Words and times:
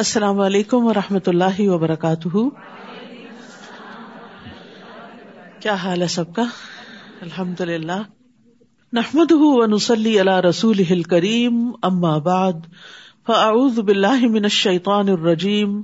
السلام 0.00 0.40
علیکم 0.40 0.84
و 0.86 0.94
رحمۃ 0.94 1.26
اللہ 1.26 1.60
وبرکاتہ۔ 1.60 2.36
کیا 5.60 5.74
حال 5.74 6.02
ہے 6.02 6.06
سب 6.06 6.34
کا؟ 6.34 6.42
الحمد 7.20 7.60
للہ 7.60 7.98
نحمد 8.92 9.32
ونسلی 9.32 10.20
علی 10.20 10.48
رسول 10.48 11.02
کریم 11.02 11.70
اما 11.82 12.18
بعد، 12.18 12.52
فاعوذ 13.26 13.78
باللہ 13.78 14.26
من 14.30 14.44
الشیطان 14.44 15.08
الرجیم، 15.08 15.82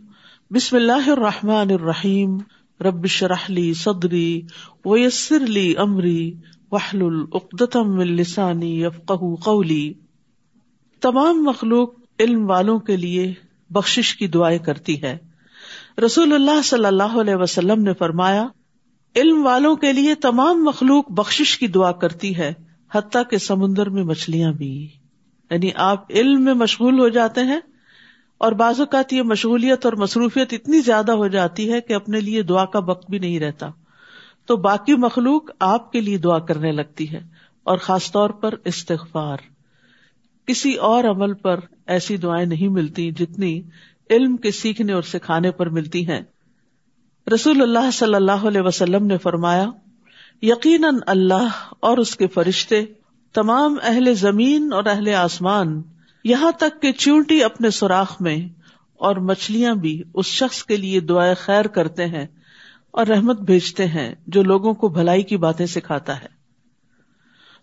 بسم 0.51 0.77
اللہ 0.77 1.09
الرحمٰن 1.09 1.71
الرحیم۔ 1.71 2.39
ربش 2.81 3.23
رحلی 3.23 3.75
صدری 3.75 4.43
ویسر 4.85 5.41
لی 5.41 5.75
امری 5.77 6.35
وحل 6.73 7.03
العقدم 7.03 7.99
السانی 7.99 8.85
قولی۔ 9.45 9.93
تمام 11.01 11.45
مخلوق 11.45 11.91
علم 12.21 12.51
والوں 12.51 12.79
کے 12.79 12.97
لیے 12.97 13.35
بخش 13.71 14.17
کی 14.17 14.27
دعائیں 14.27 14.59
کرتی 14.59 15.03
ہے۔ 15.03 15.19
رسول 16.05 16.33
اللہ 16.33 16.63
صلی 16.65 16.85
اللہ 16.85 17.21
علیہ 17.21 17.35
وسلم 17.35 17.83
نے 17.83 17.93
فرمایا، 17.95 18.47
علم 19.17 19.47
والوں 19.47 19.77
کے 19.77 19.93
لیے 19.93 20.15
تمام 20.15 20.65
مخلوق 20.65 21.11
بخش 21.11 21.59
کی 21.59 21.67
دعا 21.67 21.93
کرتی 21.93 22.37
ہے، 22.37 22.53
حتیٰ 22.95 23.23
کے 23.31 23.39
سمندر 23.39 23.91
میں 23.91 24.05
مچھلیاں 24.05 24.53
بھی۔ 24.53 24.89
یعنی 25.51 25.71
آپ 25.75 26.05
علم 26.11 26.43
میں 26.43 26.55
مشغول 26.55 27.01
ہو 27.01 27.09
جاتے 27.09 27.41
ہیں 27.41 27.61
اور 28.39 28.53
بعض 28.53 28.81
اوقات 28.81 29.13
یہ 29.13 29.23
مشغولیت 29.23 29.85
اور 29.85 29.93
مصروفیت 29.93 30.53
اتنی 30.53 30.81
زیادہ 30.81 31.13
ہو 31.13 31.29
جاتی 31.29 31.73
ہے 31.73 31.81
کہ 31.81 31.93
اپنے 31.93 32.21
لیے 32.21 32.43
دعا 32.43 32.65
کا 32.65 32.79
وقت 32.79 33.11
بھی 33.11 33.19
نہیں 33.19 33.39
رہتا۔ 33.39 33.67
تو 34.47 34.57
باقی 34.57 34.95
مخلوق 34.95 35.51
آپ 35.61 35.93
کے 35.93 36.01
لیے 36.01 36.19
دعا 36.19 36.39
کرنے 36.39 36.73
لگتی 36.73 37.13
ہے 37.13 37.21
اور 37.63 37.79
خاص 37.79 38.13
طور 38.13 38.31
پر 38.31 38.55
استغفار۔ 38.65 39.37
کسی 40.47 40.75
اور 40.75 41.05
عمل 41.05 41.35
پر 41.35 41.61
ایسی 41.87 42.17
دعائیں 42.17 42.47
نہیں 42.47 42.69
ملتی 42.69 43.11
جتنی 43.11 43.63
علم 44.11 44.37
کے 44.37 44.51
سیکھنے 44.51 44.93
اور 44.93 45.03
سکھانے 45.03 45.51
پر 45.51 45.69
ملتی 45.69 46.09
ہیں۔ 46.09 46.21
رسول 47.35 47.63
اللہ 47.63 47.91
صلی 47.93 48.15
اللہ 48.15 48.33
علیہ 48.33 48.61
وسلم 48.61 49.07
نے 49.07 49.19
فرمایا، 49.19 49.71
یقیناً 50.43 50.97
اللہ 51.07 51.49
اور 51.81 51.99
اس 51.99 52.17
کے 52.17 52.27
فرشتے، 52.27 52.85
تمام 53.33 53.77
اہل 53.83 54.15
زمین 54.15 54.73
اور 54.73 54.85
اہل 54.87 55.09
آسمان، 55.09 55.83
یہاں 56.25 56.53
تک 56.53 56.83
کہ 56.83 56.93
چونٹی 56.93 57.45
اپنے 57.45 57.71
سوراخ 57.71 58.17
میں 58.21 58.37
اور 58.95 59.17
مچھلیاں 59.17 59.75
بھی 59.75 60.03
اس 60.15 60.27
شخص 60.27 60.65
کے 60.65 60.77
لیے 60.77 61.01
دعائیں 61.01 61.35
خیر 61.35 61.65
کرتے 61.65 62.07
ہیں 62.07 62.27
اور 62.91 63.07
رحمت 63.07 63.41
بھیجتے 63.41 63.87
ہیں 63.87 64.15
جو 64.27 64.43
لوگوں 64.43 64.75
کو 64.75 64.89
بھلائی 64.89 65.23
کی 65.23 65.37
باتیں 65.37 65.67
سکھاتا 65.67 66.21
ہے۔ 66.21 66.29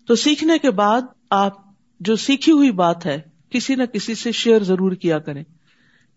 تو 0.06 0.14
سیکھنے 0.14 0.58
کے 0.58 0.70
بعد 0.70 1.02
آپ 1.30 1.63
جو 2.04 2.16
سیکھی 2.16 2.52
ہوئی 2.52 2.70
بات 2.70 3.06
ہے، 3.06 3.20
کسی 3.50 3.74
نہ 3.74 3.82
کسی 3.82 4.14
سے 4.14 4.32
شیئر 4.32 4.62
ضرور 4.62 4.92
کیا 4.92 5.18
کریں۔ 5.18 5.44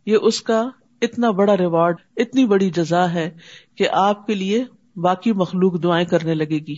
یہ 0.06 0.18
اس 0.22 0.42
کا 0.42 0.70
اتنا 1.02 1.32
بڑا 1.32 1.58
ریوارڈ 1.58 1.96
اتنی 2.18 2.46
بڑی 2.46 2.70
جزا 2.70 3.14
ہے 3.14 3.38
کہ 3.76 3.88
آپ 3.92 4.28
کے 4.28 4.34
لیے 4.34 4.64
باقی 4.96 5.34
مخلوق 5.34 5.84
دعائیں 5.84 6.06
کرنے 6.06 6.34
لگے 6.34 6.60
گی۔ 6.68 6.76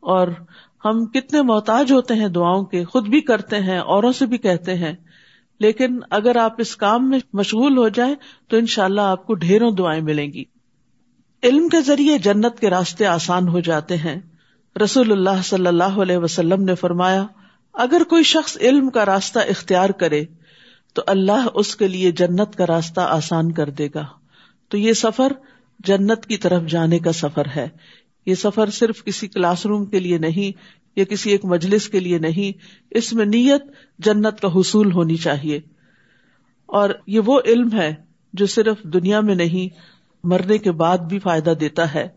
اور 0.00 0.28
ہم 0.84 1.06
کتنے 1.06 1.42
محتاج 1.42 1.92
ہوتے 1.92 2.14
ہیں 2.14 2.28
دعاؤں 2.28 2.64
کے، 2.64 2.84
خود 2.84 3.08
بھی 3.08 3.20
کرتے 3.20 3.56
ہیں، 3.56 3.78
اوروں 3.78 4.12
سے 4.12 4.26
بھی 4.26 4.38
کہتے 4.38 4.74
ہیں۔ 4.74 4.92
لیکن 5.60 5.98
اگر 6.10 6.36
آپ 6.36 6.54
اس 6.58 6.76
کام 6.76 7.08
میں 7.08 7.18
مشغول 7.32 7.76
ہو 7.78 7.88
جائیں 7.88 8.14
تو 8.48 8.56
ان 8.56 8.66
شاء 8.66 8.84
اللہ 8.84 9.00
آپ 9.00 9.26
کو 9.26 9.34
ڈھیروں 9.34 9.70
دعائیں 9.70 10.02
ملیں 10.02 10.32
گی۔ 10.32 10.44
علم 11.42 11.68
کے 11.68 11.80
ذریعے 11.80 12.18
جنت 12.18 12.60
کے 12.60 12.70
راستے 12.70 13.06
آسان 13.06 13.48
ہو 13.48 13.60
جاتے 13.60 13.96
ہیں۔ 13.96 14.20
رسول 14.84 15.12
اللہ 15.12 15.42
صلی 15.44 15.66
اللہ 15.66 15.84
علیہ 15.84 16.16
وسلم 16.16 16.62
نے 16.62 16.74
فرمایا 16.74 17.26
اگر 17.72 18.02
کوئی 18.08 18.22
شخص 18.22 18.56
علم 18.56 18.90
کا 18.90 19.06
راستہ 19.06 19.38
اختیار 19.38 19.90
کرے 19.90 20.24
تو 20.94 21.02
اللہ 21.06 21.46
اس 21.54 21.76
کے 21.76 21.88
لیے 21.88 22.10
جنت 22.10 22.56
کا 22.56 22.66
راستہ 22.66 23.00
آسان 23.00 23.52
کر 23.52 23.70
دے 23.70 23.88
گا۔ 23.94 24.06
تو 24.68 24.78
یہ 24.78 24.92
سفر 24.92 25.32
جنت 25.78 26.26
کی 26.26 26.36
طرف 26.36 26.62
جانے 26.62 26.98
کا 26.98 27.12
سفر 27.12 27.42
ہے۔ 27.56 27.68
یہ 28.26 28.34
سفر 28.34 28.70
صرف 28.70 29.04
کسی 29.04 29.28
کلاس 29.28 29.66
روم 29.66 29.84
کے 29.84 30.00
لیے 30.00 30.18
نہیں، 30.18 30.58
یا 30.96 31.04
کسی 31.04 31.30
ایک 31.30 31.44
مجلس 31.44 31.88
کے 31.88 32.00
لیے 32.00 32.18
نہیں، 32.18 32.58
اس 32.90 33.12
میں 33.12 33.26
نیت 33.26 33.64
جنت 33.98 34.40
کا 34.40 34.48
حصول 34.48 34.92
ہونی 34.92 35.16
چاہیے۔ 35.16 35.60
اور 36.66 36.90
یہ 37.06 37.20
وہ 37.20 37.40
علم 37.44 37.68
ہے 37.72 37.94
جو 38.32 38.46
صرف 38.46 38.82
دنیا 38.82 39.20
میں 39.20 39.34
نہیں، 39.34 39.74
مرنے 40.24 40.58
کے 40.58 40.72
بعد 40.72 40.98
بھی 40.98 41.18
فائدہ 41.18 41.50
دیتا 41.50 41.94
ہے۔ 41.94 42.08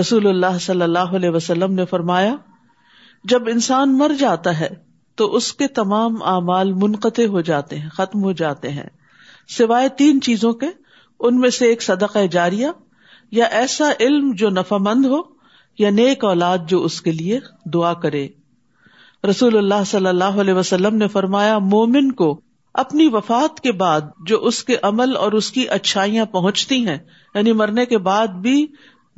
رسول 0.00 0.26
اللہ 0.26 0.58
صلی 0.60 0.82
اللہ 0.82 0.98
علیہ 0.98 1.30
وسلم 1.30 1.72
نے 1.72 1.84
فرمایا 1.84 2.36
جب 3.28 3.42
انسان 3.48 3.98
مر 3.98 4.10
جاتا 4.18 4.60
ہے 4.60 4.68
تو 5.14 5.34
اس 5.34 5.52
کے 5.52 5.68
تمام 5.68 6.22
اعمال 6.22 6.72
منقطع 6.72 7.26
ہو 7.26 7.40
جاتے 7.40 7.78
ہیں، 7.78 7.88
ختم 7.88 8.22
ہو 8.22 8.32
جاتے 8.32 8.70
ہیں۔ 8.70 8.86
سوائے 9.48 9.88
تین 9.88 10.20
چیزوں 10.20 10.52
کے، 10.52 10.66
ان 11.20 11.40
میں 11.40 11.50
سے 11.50 11.66
ایک 11.66 11.82
صدقہ 11.82 12.26
جاریہ 12.26 12.66
یا 13.30 13.44
ایسا 13.44 13.90
علم 14.00 14.32
جو 14.32 14.50
نفع 14.50 14.76
مند 14.76 15.04
ہو 15.04 15.20
یا 15.78 15.90
نیک 15.90 16.24
اولاد 16.24 16.58
جو 16.68 16.82
اس 16.82 17.02
کے 17.02 17.12
لیے 17.12 17.40
دعا 17.64 17.94
کرے۔ 17.94 18.28
رسول 19.30 19.56
اللہ 19.58 19.84
صلی 19.86 20.06
اللہ 20.06 20.40
علیہ 20.40 20.54
وسلم 20.54 20.96
نے 20.96 21.08
فرمایا، 21.08 21.58
مومن 21.58 22.12
کو 22.12 22.40
اپنی 22.74 23.08
وفات 23.12 23.60
کے 23.60 23.72
بعد 23.72 24.00
جو 24.26 24.44
اس 24.44 24.64
کے 24.64 24.76
عمل 24.82 25.16
اور 25.16 25.32
اس 25.32 25.50
کی 25.50 25.68
اچھائیاں 25.68 26.24
پہنچتی 26.24 26.86
ہیں 26.86 26.98
یعنی 27.34 27.52
مرنے 27.52 27.86
کے 27.86 27.98
بعد 27.98 28.26
بھی 28.26 28.66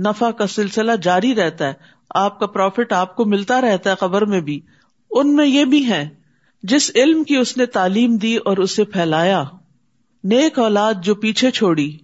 نفع 0.07 0.31
کا 0.31 0.47
سلسلہ 0.47 0.93
جاری 1.03 1.35
رہتا 1.35 1.67
ہے 1.67 1.98
آپ 2.15 2.39
کا 2.39 2.47
پروفٹ 2.47 2.93
آپ 2.93 3.17
کو 3.17 3.25
ملتا 3.25 3.61
رہتا 3.61 3.91
ہے 3.91 3.95
خبر 4.01 4.25
میں 4.25 4.41
بھی، 4.41 4.61
ان 5.11 5.37
میں 5.37 5.47
یہ 5.47 5.65
بھی 5.65 5.89
ہے 5.89 6.09
جس 6.63 6.91
علم 6.95 7.25
کی 7.25 7.37
اس 7.37 7.57
نے 7.57 7.67
تعلیم 7.67 8.17
دی 8.17 8.37
اور 8.37 8.57
اسے 8.57 8.85
پھیلایا، 8.85 9.45
نیک 10.25 10.59
اولاد 10.59 10.95
جو 11.03 11.15
پیچھے 11.15 11.51
چھوڑی، 11.51 11.99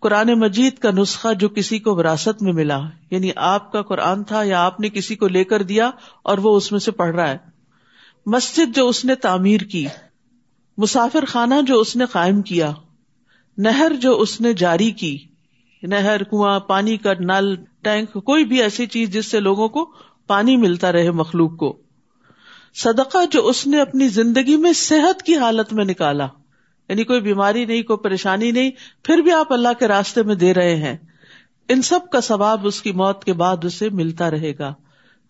قرآن 0.00 0.32
مجید 0.32 0.78
کا 0.78 0.90
نسخہ 0.90 1.34
جو 1.34 1.48
کسی 1.48 1.78
کو 1.78 1.94
وراثت 1.94 2.42
میں 2.42 2.52
ملا 2.52 2.80
یعنی 3.10 3.30
آپ 3.36 3.72
کا 3.72 3.82
قرآن 3.82 4.24
تھا 4.24 4.42
یا 4.42 4.64
آپ 4.64 4.80
نے 4.80 4.88
کسی 4.88 5.16
کو 5.16 5.28
لے 5.28 5.44
کر 5.44 5.62
دیا 5.62 5.90
اور 6.22 6.38
وہ 6.38 6.56
اس 6.56 6.72
میں 6.72 6.80
سے 6.80 6.90
پڑھ 6.90 7.14
رہا 7.14 7.30
ہے۔ 7.30 7.38
مسجد 8.26 8.76
جو 8.76 8.88
اس 8.88 9.04
نے 9.04 9.14
تعمیر 9.14 9.60
کی، 9.60 9.86
مسافر 10.78 11.24
خانہ 11.24 11.54
جو 11.66 11.80
اس 11.80 11.96
نے 11.96 12.04
قائم 12.12 12.42
کیا، 12.42 12.72
نہر 13.58 13.92
جو 14.00 14.20
اس 14.20 14.40
نے 14.40 14.52
جاری 14.52 14.90
کی۔ 14.90 15.18
نہر، 15.82 16.22
کنواں، 16.22 16.60
پانی 16.60 16.96
کا 16.96 17.12
نل، 17.20 17.54
ٹینک، 17.82 18.24
کوئی 18.24 18.44
بھی 18.44 18.62
ایسی 18.62 18.86
چیز 18.86 19.10
جس 19.10 19.26
سے 19.26 19.40
لوگوں 19.40 19.68
کو 19.68 19.92
پانی 20.26 20.56
ملتا 20.56 20.92
رہے 20.92 21.10
مخلوق 21.10 21.56
کو۔ 21.56 21.76
صدقہ 22.74 23.18
جو 23.30 23.46
اس 23.46 23.66
نے 23.66 23.80
اپنی 23.80 24.08
زندگی 24.08 24.56
میں 24.56 24.72
صحت 24.72 25.22
کی 25.22 25.36
حالت 25.36 25.72
میں 25.72 25.84
نکالا۔ 25.84 26.26
یعنی 26.88 27.04
کوئی 27.04 27.20
بیماری 27.20 27.64
نہیں، 27.64 27.82
کوئی 27.82 27.96
پریشانی 27.96 28.50
نہیں، 28.50 28.70
پھر 29.02 29.18
بھی 29.18 29.32
آپ 29.32 29.52
اللہ 29.52 29.68
کے 29.78 29.88
راستے 29.88 30.22
میں 30.22 30.34
دے 30.34 30.54
رہے 30.54 30.76
ہیں۔ 30.76 30.96
ان 31.68 31.82
سب 31.82 32.00
کا 32.12 32.20
ثواب 32.20 32.66
اس 32.66 32.82
کی 32.82 32.92
موت 32.92 33.24
کے 33.24 33.32
بعد 33.32 33.64
اسے 33.64 33.88
ملتا 33.88 34.30
رہے 34.30 34.52
گا۔ 34.58 34.74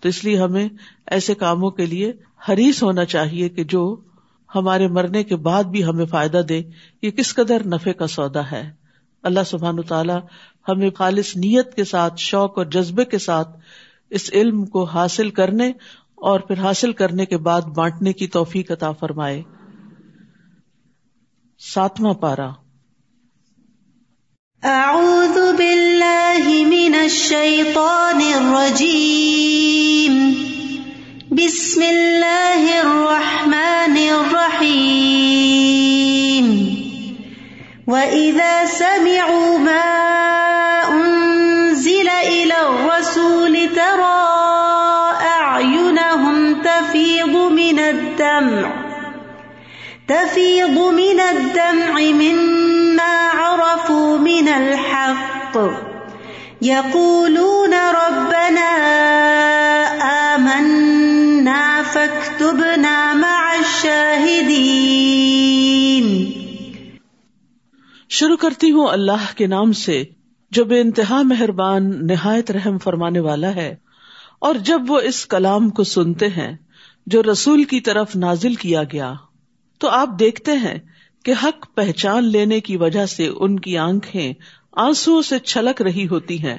تو 0.01 0.09
اس 0.09 0.25
لیے 0.25 0.37
ہمیں 0.37 0.69
ایسے 1.07 1.35
کاموں 1.35 1.71
کے 1.71 1.87
لیے 1.87 2.13
حریص 2.49 2.83
ہونا 2.83 3.05
چاہیے 3.05 3.49
کہ 3.49 3.65
جو 3.65 3.97
ہمارے 4.55 4.89
مرنے 4.89 5.25
کے 5.25 5.37
بعد 5.37 5.65
بھی 5.65 5.85
ہمیں 5.85 6.07
فائدہ 6.07 6.41
دے۔ 6.49 6.63
یہ 7.03 7.11
کس 7.11 7.35
قدر 7.35 7.67
نفے 7.67 7.93
کا 7.93 8.07
سودا 8.07 8.51
ہے۔ 8.51 8.82
اللہ 9.23 9.41
سبحان 9.47 9.83
تعالیٰ 9.83 10.21
ہمیں 10.69 10.91
خالص 10.91 11.37
نیت 11.37 11.75
کے 11.75 11.85
ساتھ، 11.85 12.15
شوق 12.19 12.59
اور 12.59 12.67
جذبے 12.67 13.05
کے 13.05 13.19
ساتھ 13.19 13.49
اس 14.11 14.31
علم 14.33 14.67
کو 14.67 14.85
حاصل 14.85 15.31
کرنے 15.31 15.73
اور 16.15 16.41
پھر 16.41 16.59
حاصل 16.59 16.93
کرنے 16.93 17.27
کے 17.27 17.37
بعد 17.37 17.63
بانٹنے 17.63 18.13
کی 18.13 18.27
توفیق 18.27 18.71
عطا 18.71 18.93
فرمائے۔ 18.93 19.43
ساتواں 21.59 22.15
پارا 22.15 22.51
اعوذ 24.63 25.39
باللہ 25.59 26.67
من 26.67 26.95
الشیطان 26.95 28.23
الرجیم۔ 28.35 30.33
بسم 31.31 31.83
اللہ 31.89 32.85
الرحمن 32.85 33.97
الرحیم۔ 34.11 36.22
وَإِذَا 37.93 38.65
سَمِعُوا 38.67 39.59
مَا 39.59 39.85
أُنزِلَ 40.93 42.09
إِلَى 42.09 42.55
الرَّسُولِ 42.69 43.55
تَرَى 43.77 44.23
أَعْيُنَهُمْ 45.41 46.63
تَفِيضُ 46.63 47.35
مِنَ 47.53 47.79
الدَّمْعِ 47.79 48.71
تَفِيضُ 50.09 50.77
مِنَ 50.79 51.21
الدَّمْعِ 51.21 51.93
مِمَّا 52.01 53.15
عَرَفُوا 53.41 54.19
مِنَ 54.19 54.49
الْحَقِّ 54.49 55.55
يَقُولُونَ 56.63 57.75
رَبَّنَا 57.75 58.71
آمَنَّا 60.35 61.83
فَاكْتُبْنَا 61.83 63.15
مَعَ 63.15 63.55
الشَّاهِدِينَ 63.61 65.52
شروع 68.13 68.37
کرتی 68.37 68.71
ہوں 68.73 68.89
اللہ 68.89 69.37
کے 69.37 69.47
نام 69.47 69.73
سے، 69.73 70.05
جو 70.51 70.65
بے 70.65 70.81
انتہا 70.81 71.23
مہربان، 71.23 72.07
نہایت 72.07 72.51
رحم 72.51 72.79
فرمانے 72.79 73.21
والا 73.21 73.55
ہے، 73.55 73.77
اور 74.39 74.55
جب 74.55 74.81
وہ 74.89 75.01
اس 75.01 75.27
کلام 75.27 75.71
کو 75.71 75.85
سنتے 75.85 76.29
ہیں، 76.29 76.57
جو 77.07 77.23
رسول 77.23 77.65
کی 77.65 77.81
طرف 77.81 78.17
نازل 78.17 78.55
کیا 78.55 78.83
گیا، 78.83 79.15
تو 79.79 79.89
آپ 79.89 80.09
دیکھتے 80.19 80.53
ہیں 80.53 80.79
کہ 81.25 81.33
حق 81.43 81.75
پہچان 81.75 82.25
لینے 82.25 82.61
کی 82.61 82.77
وجہ 82.77 83.07
سے 83.07 83.31
ان 83.37 83.59
کی 83.61 83.79
آنکھیں 83.79 84.33
آنسو 84.73 85.23
سے 85.23 85.39
چھلک 85.39 85.83
رہی 85.83 86.09
ہوتی 86.09 86.43
ہیں۔ 86.43 86.59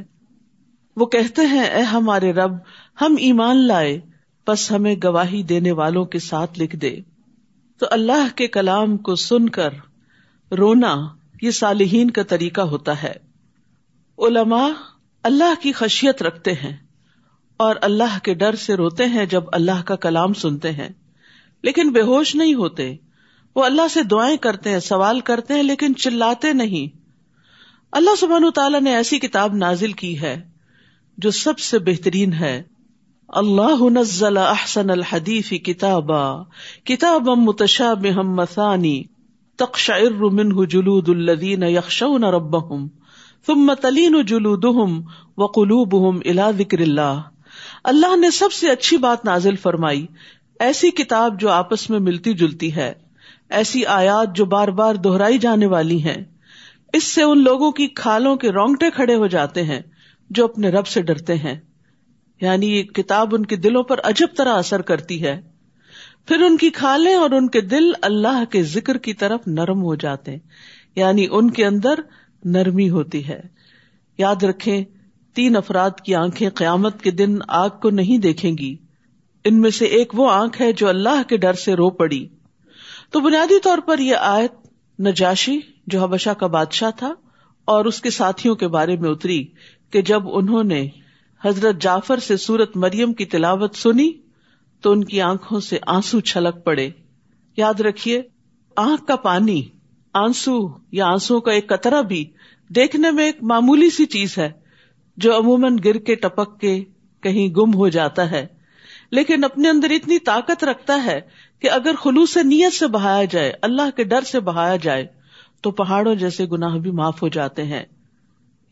وہ 0.97 1.05
کہتے 1.05 1.45
ہیں، 1.45 1.63
اے 1.63 1.81
ہمارے 1.81 2.33
رب، 2.33 2.51
ہم 3.01 3.15
ایمان 3.19 3.67
لائے 3.67 3.99
بس 4.47 4.71
ہمیں 4.71 4.95
گواہی 5.03 5.43
دینے 5.43 5.71
والوں 5.71 6.05
کے 6.05 6.19
ساتھ 6.19 6.59
لکھ 6.59 6.75
دے۔ 6.75 6.95
تو 7.77 7.85
اللہ 7.91 8.27
کے 8.35 8.47
کلام 8.47 8.97
کو 8.97 9.15
سن 9.15 9.49
کر 9.49 9.69
رونا 10.51 10.95
یہ 11.41 11.51
صالحین 11.51 12.11
کا 12.11 12.23
طریقہ 12.23 12.61
ہوتا 12.61 13.03
ہے۔ 13.03 13.13
علماء 14.19 14.69
اللہ 15.23 15.61
کی 15.61 15.71
خشیت 15.71 16.23
رکھتے 16.23 16.51
ہیں 16.51 16.77
اور 17.57 17.75
اللہ 17.81 18.19
کے 18.23 18.33
ڈر 18.33 18.55
سے 18.55 18.75
روتے 18.75 19.05
ہیں 19.05 19.25
جب 19.25 19.43
اللہ 19.53 19.83
کا 19.85 19.95
کلام 19.95 20.33
سنتے 20.33 20.71
ہیں۔ 20.71 20.89
لیکن 21.63 21.91
بے 21.91 22.01
ہوش 22.01 22.35
نہیں 22.35 22.53
ہوتے۔ 22.53 22.95
وہ 23.55 23.63
اللہ 23.63 23.87
سے 23.87 24.03
دعائیں 24.03 24.37
کرتے 24.37 24.69
ہیں، 24.69 24.79
سوال 24.79 25.19
کرتے 25.19 25.53
ہیں، 25.53 25.63
لیکن 25.63 25.95
چلاتے 25.95 26.53
نہیں۔ 26.53 26.97
اللہ 27.91 28.15
سبحانہ 28.15 28.49
تعالیٰ 28.49 28.81
نے 28.81 28.95
ایسی 28.95 29.19
کتاب 29.19 29.55
نازل 29.55 29.91
کی 29.91 30.21
ہے 30.21 30.41
جو 31.17 31.31
سب 31.31 31.59
سے 31.59 31.79
بہترین 31.79 32.33
ہے۔ 32.33 32.63
اللہ 33.27 33.89
نزل 33.89 34.37
احسن 34.37 34.89
الحدیف 34.89 35.49
کتابا 35.49 36.43
کتاب 36.83 37.29
متشابہ 37.29 38.21
مثانی۔ 38.21 39.03
تقشعر 39.57 40.11
منه 40.11 40.63
جلود 40.69 41.09
الذین 41.09 41.63
یخشون 41.63 42.23
ربهم 42.23 42.87
ثم 43.47 43.73
تلین 43.73 44.25
جلودهم 44.25 45.01
وقلوبهم 45.37 46.19
الى 46.25 46.63
ذکر 46.63 46.79
اللہ۔ 46.79 47.21
اللہ 47.83 48.15
نے 48.15 48.31
سب 48.31 48.51
سے 48.51 48.69
اچھی 48.69 48.97
بات 48.97 49.25
نازل 49.25 49.55
فرمائی۔ 49.55 50.07
ایسی 50.59 50.91
کتاب 50.91 51.39
جو 51.39 51.49
آپس 51.49 51.89
میں 51.89 51.99
ملتی 51.99 52.33
جلتی 52.33 52.75
ہے۔ 52.75 52.93
ایسی 53.49 53.85
آیات 53.85 54.35
جو 54.35 54.45
بار 54.45 54.67
بار 54.67 54.95
دہرائی 54.95 55.37
جانے 55.37 55.65
والی 55.65 56.03
ہیں۔ 56.03 56.23
اس 56.93 57.03
سے 57.03 57.23
ان 57.23 57.43
لوگوں 57.43 57.71
کی 57.71 57.87
کھالوں 57.87 58.35
کے 58.35 58.51
رونگٹے 58.51 58.91
کھڑے 58.91 59.15
ہو 59.15 59.27
جاتے 59.27 59.63
ہیں 59.63 59.81
جو 60.29 60.45
اپنے 60.45 60.69
رب 60.69 60.87
سے 60.87 61.01
ڈرتے 61.01 61.35
ہیں۔ 61.35 61.59
یعنی 62.41 62.77
یہ 62.77 62.83
کتاب 62.83 63.35
ان 63.35 63.45
کے 63.45 63.55
دلوں 63.55 63.83
پر 63.83 63.99
عجب 64.03 64.27
طرح 64.37 64.53
اثر 64.53 64.81
کرتی 64.81 65.23
ہے۔ 65.23 65.52
پھر 66.27 66.41
ان 66.41 66.57
کی 66.57 66.69
کھالیں 66.69 67.15
اور 67.15 67.31
ان 67.31 67.49
کے 67.49 67.61
دل 67.61 67.91
اللہ 68.01 68.45
کے 68.51 68.63
ذکر 68.63 68.97
کی 68.97 69.13
طرف 69.13 69.39
نرم 69.47 69.83
ہو 69.83 69.95
جاتے 69.95 70.31
ہیں۔ 70.31 70.39
یعنی 70.95 71.27
ان 71.31 71.51
کے 71.51 71.65
اندر 71.65 71.99
نرمی 72.45 72.89
ہوتی 72.89 73.27
ہے۔ 73.27 73.41
یاد 74.17 74.43
رکھیں، 74.43 74.83
تین 75.33 75.55
افراد 75.55 75.89
کی 76.05 76.15
آنکھیں 76.15 76.49
قیامت 76.49 77.01
کے 77.01 77.11
دن 77.11 77.37
آگ 77.47 77.69
کو 77.69 77.89
نہیں 77.89 78.17
دیکھیں 78.17 78.57
گی۔ 78.57 78.75
ان 79.45 79.61
میں 79.61 79.69
سے 79.69 79.85
ایک 79.85 80.19
وہ 80.19 80.31
آنکھ 80.31 80.61
ہے 80.61 80.73
جو 80.73 80.89
اللہ 80.89 81.23
کے 81.29 81.37
ڈر 81.37 81.53
سے 81.53 81.73
رو 81.73 81.89
پڑی۔ 81.89 82.27
تو 83.11 83.19
بنیادی 83.19 83.59
طور 83.59 83.77
پر 83.77 83.99
یہ 83.99 84.15
آیت 84.15 84.53
نجاشی، 85.01 85.59
جو 85.87 86.03
حبشہ 86.03 86.29
کا 86.29 86.47
بادشاہ 86.47 86.91
تھا، 86.97 87.13
اور 87.65 87.85
اس 87.85 88.01
کے 88.01 88.09
ساتھیوں 88.09 88.55
کے 88.55 88.67
بارے 88.67 88.95
میں 88.95 89.09
اتری 89.09 89.45
کہ 89.91 90.01
جب 90.01 90.21
انہوں 90.25 90.63
نے 90.63 90.87
حضرت 91.45 91.81
جعفر 91.81 92.17
سے 92.17 92.37
سورت 92.37 92.77
مریم 92.77 93.13
کی 93.13 93.25
تلاوت 93.25 93.75
سنی 93.75 94.11
تو 94.83 94.91
ان 94.91 95.03
کی 95.03 95.21
آنکھوں 95.21 95.59
سے 95.59 95.77
آنسو 95.87 96.19
چھلک 96.19 96.63
پڑے۔ 96.63 96.89
یاد 97.57 97.79
رکھیے، 97.79 98.21
آنکھ 98.75 99.05
کا 99.05 99.15
پانی، 99.15 99.61
آنسو 100.13 100.57
یا 100.91 101.05
آنسو 101.05 101.39
کا 101.39 101.51
ایک 101.51 101.67
قطرہ 101.67 102.01
بھی 102.01 102.25
دیکھنے 102.69 103.11
میں 103.11 103.25
ایک 103.25 103.43
معمولی 103.43 103.89
سی 103.89 104.05
چیز 104.05 104.37
ہے، 104.37 104.49
جو 105.17 105.37
عموماً 105.37 105.77
گر 105.85 105.97
کے 105.97 106.15
ٹپک 106.15 106.59
کے 106.59 106.83
کہیں 107.21 107.55
گم 107.55 107.73
ہو 107.73 107.89
جاتا 107.89 108.31
ہے۔ 108.31 108.47
لیکن 109.11 109.43
اپنے 109.43 109.69
اندر 109.69 109.89
اتنی 109.89 110.19
طاقت 110.19 110.63
رکھتا 110.63 111.05
ہے 111.05 111.21
کہ 111.59 111.69
اگر 111.69 111.95
خلوص 111.95 112.37
نیت 112.37 112.73
سے 112.73 112.87
بہایا 112.87 113.23
جائے، 113.23 113.53
اللہ 113.61 113.89
کے 113.95 114.03
ڈر 114.03 114.21
سے 114.21 114.39
بہایا 114.39 114.75
جائے، 114.75 115.07
تو 115.61 115.71
پہاڑوں 115.71 116.15
جیسے 116.15 116.45
گناہ 116.45 116.77
بھی 116.77 116.91
معاف 116.91 117.23
ہو 117.23 117.27
جاتے 117.27 117.63
ہیں۔ 117.63 117.83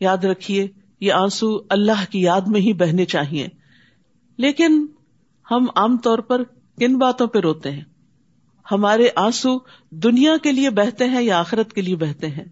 یاد 0.00 0.24
رکھیے، 0.24 0.68
یہ 1.00 1.12
آنسو 1.12 1.58
اللہ 1.70 2.04
کی 2.10 2.20
یاد 2.20 2.40
میں 2.40 2.60
ہی 2.60 2.72
بہنے 2.72 3.04
چاہیے۔ 3.04 3.48
لیکن 4.36 4.86
ہم 5.50 5.66
عام 5.74 5.96
طور 5.96 6.18
پر 6.18 6.42
کن 6.78 6.98
باتوں 6.98 7.26
پہ 7.26 7.38
روتے 7.38 7.70
ہیں؟ 7.70 7.84
ہمارے 8.72 9.08
آنسو 9.16 9.58
دنیا 9.90 10.36
کے 10.36 10.52
لیے 10.52 10.70
بہتے 10.70 11.04
ہیں 11.04 11.22
یا 11.22 11.40
آخرت 11.40 11.72
کے 11.72 11.82
لیے 11.82 11.96
بہتے 11.96 12.26
ہیں؟ 12.28 12.44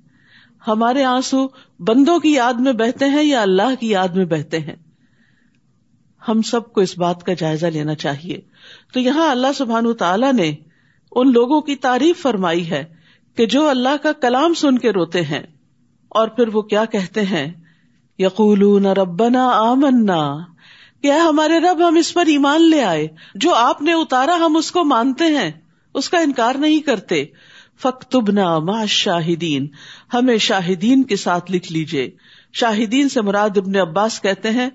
ہمارے 0.68 1.04
آنسو 1.04 1.46
بندوں 1.78 2.18
کی 2.18 2.34
یاد 2.34 2.54
میں 2.54 2.72
بہتے 2.72 3.04
ہیں 3.04 3.22
یا 3.22 3.42
اللہ 3.42 3.74
کی 3.80 3.90
یاد 3.90 4.08
میں 4.08 4.24
بہتے 4.24 4.58
ہیں؟ 4.58 4.76
ہم 6.28 6.42
سب 6.42 6.72
کو 6.72 6.80
اس 6.80 6.98
بات 6.98 7.22
کا 7.22 7.32
جائزہ 7.32 7.66
لینا 7.66 7.94
چاہیے۔ 7.94 8.40
تو 8.92 9.00
یہاں 9.00 9.30
اللہ 9.30 9.46
سبحان 9.54 9.94
تعالی 9.94 10.32
نے 10.32 10.54
ان 11.12 11.32
لوگوں 11.32 11.60
کی 11.60 11.76
تعریف 11.76 12.22
فرمائی 12.22 12.70
ہے 12.70 12.84
کہ 13.34 13.46
جو 13.46 13.68
اللہ 13.68 13.96
کا 14.02 14.12
کلام 14.12 14.54
سن 14.54 14.78
کے 14.78 14.90
روتے 14.90 15.22
ہیں۔ 15.22 15.42
اور 16.08 16.28
پھر 16.28 16.48
وہ 16.48 16.62
کیا 16.62 16.84
کہتے 16.84 17.22
ہیں؟ 17.22 17.52
یقول 18.18 18.86
ربنا 18.86 19.48
آمنا۔ 19.48 20.36
کیا 21.02 21.24
ہمارے 21.28 21.58
رب، 21.58 21.88
ہم 21.88 21.96
اس 21.96 22.14
پر 22.14 22.26
ایمان 22.26 22.70
لے 22.70 22.84
آئے۔ 22.84 23.08
جو 23.34 23.54
آپ 23.54 23.82
نے 23.82 23.92
اتارا، 23.92 24.36
ہم 24.36 24.56
اس 24.56 24.72
کو 24.72 24.84
مانتے 24.84 25.24
ہیں۔ 25.24 25.50
اس 25.94 26.10
کا 26.10 26.18
انکار 26.18 26.54
نہیں 26.54 26.80
کرتے۔ 26.80 27.24
فختبنا 27.82 28.58
ما 28.58 28.84
شاہدین 28.84 29.66
ہمیں 30.14 30.36
شاہدین 30.36 31.02
کے 31.02 31.16
ساتھ 31.16 31.52
لکھ 31.52 31.72
لیجیے 31.72 32.10
شاہدین 32.52 33.08
سے 33.08 33.20
مراد 33.20 33.56
ابن 33.56 33.76
عباس 33.76 34.22
کہتے 34.22 34.50
ہیں 34.50 34.70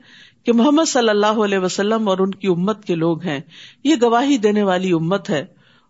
کہ 0.45 0.53
محمد 0.53 0.83
صلی 0.87 1.09
اللہ 1.09 1.25
علیہ 1.25 1.57
وسلم 1.57 2.09
اور 2.09 2.17
ان 2.17 2.31
کی 2.31 2.47
امت 2.47 2.85
کے 2.85 2.95
لوگ 2.95 3.23
ہیں۔ 3.23 3.39
یہ 3.83 3.95
گواہی 4.01 4.37
دینے 4.37 4.63
والی 4.63 4.91
امت 4.91 5.29
ہے۔ 5.29 5.45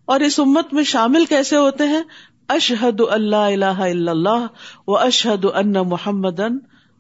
اور 0.06 0.20
اس 0.20 0.40
امت 0.40 0.74
میں 0.74 0.84
شامل 0.84 1.26
کیسے 1.26 1.56
ہوتے 1.56 1.84
ہیں؟ 1.84 2.02
اشحد 2.48 3.02
اللہ 3.10 3.36
اللہ 3.36 4.10
اللہ 4.10 4.48
و 4.88 4.98
اشحد 4.98 5.46
ان 5.54 5.72
محمد 5.72 6.40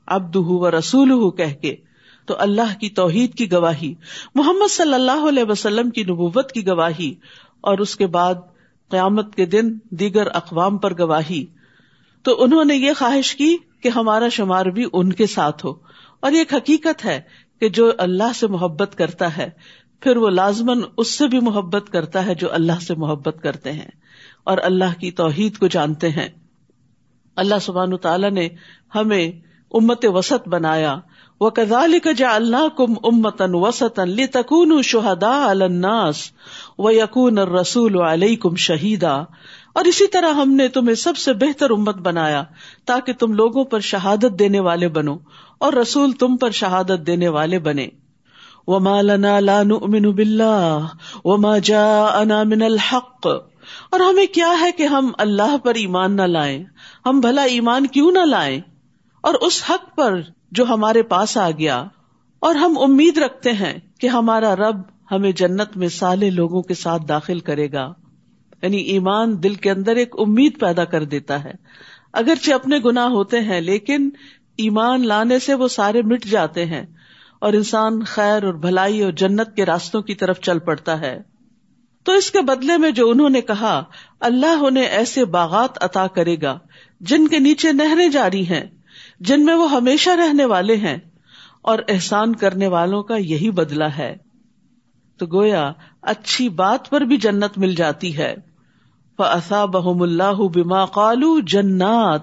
ابد 0.07 0.35
و 0.35 0.71
رسول 0.71 1.37
کہہ 1.37 1.53
کے۔ 1.53 1.75
تو 2.25 2.35
اللہ 2.37 2.79
کی 2.79 2.89
توحید 2.89 3.35
کی 3.35 3.51
گواہی، 3.51 3.93
محمد 4.35 4.71
صلی 4.71 4.93
اللہ 4.93 5.27
علیہ 5.29 5.43
وسلم 5.43 5.89
کی 5.89 6.03
نبوت 6.03 6.51
کی 6.51 6.67
گواہی، 6.67 7.13
اور 7.61 7.77
اس 7.77 7.95
کے 7.95 8.07
بعد 8.07 8.33
قیامت 8.89 9.35
کے 9.35 9.45
دن 9.45 9.77
دیگر 9.89 10.27
اقوام 10.33 10.77
پر 10.77 10.99
گواہی۔ 10.99 11.45
تو 12.23 12.43
انہوں 12.43 12.65
نے 12.65 12.75
یہ 12.75 12.91
خواہش 12.97 13.35
کی 13.35 13.57
کہ 13.81 13.89
ہمارا 13.89 14.29
شمار 14.29 14.65
بھی 14.65 14.85
ان 14.93 15.13
کے 15.13 15.27
ساتھ 15.27 15.65
ہو۔ 15.65 15.73
اور 16.19 16.31
یہ 16.31 16.37
ایک 16.37 16.53
حقیقت 16.53 17.05
ہے 17.05 17.21
کہ 17.59 17.69
جو 17.69 17.91
اللہ 17.97 18.33
سے 18.35 18.47
محبت 18.47 18.97
کرتا 18.97 19.37
ہے، 19.37 19.49
پھر 19.99 20.17
وہ 20.17 20.29
لازمن 20.29 20.81
اس 20.97 21.11
سے 21.11 21.27
بھی 21.27 21.39
محبت 21.39 21.89
کرتا 21.89 22.25
ہے 22.25 22.35
جو 22.35 22.53
اللہ 22.53 22.79
سے 22.87 22.95
محبت 22.95 23.37
کرتے 23.43 23.71
ہیں۔ 23.71 23.91
اور 24.43 24.57
اللہ 24.63 24.99
کی 24.99 25.11
توحید 25.11 25.57
کو 25.57 25.67
جانتے 25.67 26.09
ہیں۔ 26.09 26.29
اللہ 27.35 27.55
سبحان 27.61 27.97
تعالیٰ 27.97 28.31
نے 28.31 28.49
ہمیں 28.95 29.31
امت 29.71 30.05
وسط 30.05 30.47
بنایا۔ 30.47 30.99
وہ 31.41 31.49
کزال 31.49 31.97
جا 32.17 32.35
اللہ 32.35 32.67
کم 32.77 32.93
امتن 33.03 33.55
وسطن 33.55 34.09
لی 34.09 34.27
تکون 34.27 34.81
شہدا 34.81 35.45
الناس 35.45 36.15
و 36.77 36.91
یقون 36.91 37.37
رسول 37.37 38.01
علیہ 38.01 38.35
کم 38.35 38.55
شہیدا 38.55 39.23
اور 39.73 39.85
اسی 39.85 40.07
طرح 40.07 40.33
ہم 40.33 40.51
نے 40.51 40.67
تمہیں 40.67 40.95
سب 40.95 41.17
سے 41.17 41.33
بہتر 41.33 41.71
امت 41.71 41.95
بنایا 41.95 42.43
تاکہ 42.85 43.13
تم 43.13 43.33
لوگوں 43.33 43.63
پر 43.63 43.79
شہادت 43.79 44.39
دینے 44.39 44.59
والے 44.59 44.87
بنو 44.87 45.17
اور 45.57 45.73
رسول 45.73 46.11
تم 46.11 46.37
پر 46.37 46.49
شہادت 46.49 47.07
دینے 47.07 47.27
والے 47.27 47.59
بنے۔ 47.59 47.87
وما 48.67 49.01
لنا 49.01 49.39
لا 49.39 49.63
نؤمن 49.63 50.11
باللہ 50.11 50.79
وما 51.25 51.57
جاءنا 51.57 52.43
من 52.43 52.61
الحق۔ 52.61 53.27
اور 53.91 53.99
ہمیں 53.99 54.25
کیا 54.25 54.53
ہے 54.59 54.71
کہ 54.71 54.83
ہم 54.83 55.11
اللہ 55.17 55.57
پر 55.57 55.75
ایمان 55.75 56.15
نہ 56.15 56.21
لائیں، 56.21 56.63
ہم 57.05 57.19
بھلا 57.19 57.41
ایمان 57.41 57.87
کیوں 57.87 58.11
نہ 58.11 58.25
لائیں؟ 58.25 58.61
اور 59.21 59.33
اس 59.33 59.63
حق 59.69 59.95
پر 59.95 60.21
جو 60.55 60.65
ہمارے 60.65 61.03
پاس 61.03 61.37
آ 61.37 61.51
گیا 61.51 61.85
اور 62.39 62.55
ہم 62.55 62.77
امید 62.81 63.17
رکھتے 63.17 63.51
ہیں 63.51 63.79
کہ 63.99 64.07
ہمارا 64.07 64.55
رب 64.55 64.75
ہمیں 65.11 65.31
جنت 65.31 65.77
میں 65.77 65.87
سالے 65.87 66.29
لوگوں 66.29 66.61
کے 66.61 66.73
ساتھ 66.73 67.03
داخل 67.07 67.39
کرے 67.39 67.71
گا۔ 67.71 67.93
یعنی 68.61 68.77
ایمان 68.77 69.43
دل 69.43 69.55
کے 69.55 69.71
اندر 69.71 69.95
ایک 69.95 70.15
امید 70.19 70.59
پیدا 70.59 70.85
کر 70.85 71.03
دیتا 71.03 71.43
ہے۔ 71.43 71.51
اگرچہ 72.13 72.53
اپنے 72.53 72.79
گنا 72.85 73.07
ہوتے 73.07 73.39
ہیں، 73.39 73.61
لیکن 73.61 74.09
ایمان 74.57 75.07
لانے 75.07 75.39
سے 75.39 75.53
وہ 75.53 75.67
سارے 75.67 76.01
مٹ 76.01 76.25
جاتے 76.25 76.65
ہیں 76.65 76.85
اور 77.39 77.53
انسان 77.53 78.03
خیر 78.03 78.43
اور 78.43 78.53
بھلائی 78.53 79.01
اور 79.01 79.11
جنت 79.11 79.55
کے 79.55 79.65
راستوں 79.65 80.01
کی 80.01 80.15
طرف 80.15 80.39
چل 80.39 80.59
پڑتا 80.59 80.99
ہے۔ 80.99 81.21
تو 82.03 82.11
اس 82.11 82.31
کے 82.31 82.41
بدلے 82.41 82.77
میں 82.77 82.91
جو 82.91 83.09
انہوں 83.09 83.29
نے 83.29 83.41
کہا، 83.41 83.83
اللہ 84.19 84.57
انہیں 84.61 84.85
ایسے 84.85 85.25
باغات 85.25 85.83
عطا 85.83 86.07
کرے 86.07 86.35
گا 86.41 86.59
جن 86.99 87.27
کے 87.27 87.39
نیچے 87.39 87.71
نہریں 87.71 88.09
جاری 88.09 88.47
ہیں۔ 88.47 88.74
جن 89.19 89.45
میں 89.45 89.55
وہ 89.55 89.71
ہمیشہ 89.71 90.09
رہنے 90.09 90.45
والے 90.45 90.75
ہیں 90.75 90.97
اور 91.61 91.79
احسان 91.87 92.35
کرنے 92.35 92.67
والوں 92.67 93.03
کا 93.03 93.15
یہی 93.17 93.51
بدلا 93.51 93.97
ہے۔ 93.97 94.17
تو 95.17 95.25
گویا 95.25 95.71
اچھی 96.01 96.49
بات 96.49 96.89
پر 96.89 97.01
بھی 97.01 97.17
جنت 97.17 97.57
مل 97.57 97.75
جاتی 97.75 98.17
ہے۔ 98.17 98.35
بہم 99.17 100.01
اللہ 100.01 100.47
بما 100.53 100.85
قالو 100.85 101.39
جنات۔ 101.39 102.21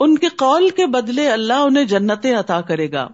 ان 0.00 0.18
کے 0.18 0.28
قول 0.28 0.68
کے 0.68 0.86
بدلے 0.86 1.28
اللہ 1.28 1.52
انہیں 1.52 1.84
جنتیں 1.84 2.36
عطا 2.36 2.60
کرے 2.60 2.92
گا۔ 2.92 3.08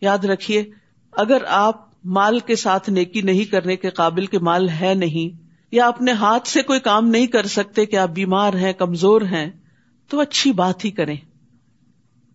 یاد 0.00 0.24
رکھیے، 0.24 0.64
اگر 1.12 1.38
آپ 1.48 1.90
مال 2.04 2.38
کے 2.38 2.56
ساتھ 2.56 2.90
نیکی 2.90 3.20
نہیں 3.20 3.44
کرنے 3.44 3.76
کے 3.76 3.90
قابل 3.90 4.26
کے 4.26 4.38
مال 4.38 4.68
ہے 4.68 4.94
نہیں، 4.94 5.42
یا 5.72 5.86
اپنے 5.86 6.12
ہاتھ 6.12 6.48
سے 6.48 6.62
کوئی 6.62 6.80
کام 6.80 7.08
نہیں 7.08 7.26
کر 7.26 7.46
سکتے 7.46 7.86
کہ 7.86 7.96
آپ 7.96 8.08
بیمار 8.08 8.54
ہیں، 8.54 8.72
کمزور 8.72 9.22
ہیں، 9.22 9.50
تو 10.08 10.20
اچھی 10.20 10.52
بات 10.52 10.84
ہی 10.84 10.90
کریں۔ 10.90 11.16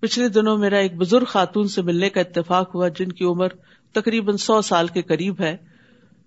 پچھلے 0.06 0.30
دنوں 0.30 0.58
میرا 0.58 0.78
ایک 0.78 0.96
بزرگ 0.96 1.26
خاتون 1.26 1.68
سے 1.68 1.82
ملنے 1.82 2.10
کا 2.10 2.22
اتفاق 2.22 2.76
ہوا 2.76 2.88
جن 2.88 3.12
کی 3.12 3.26
عمر 3.26 3.48
تقریباً 3.94 4.36
سو 4.38 4.62
سال 4.62 4.88
کے 4.88 5.02
قریب 5.02 5.42
ہے 5.42 5.58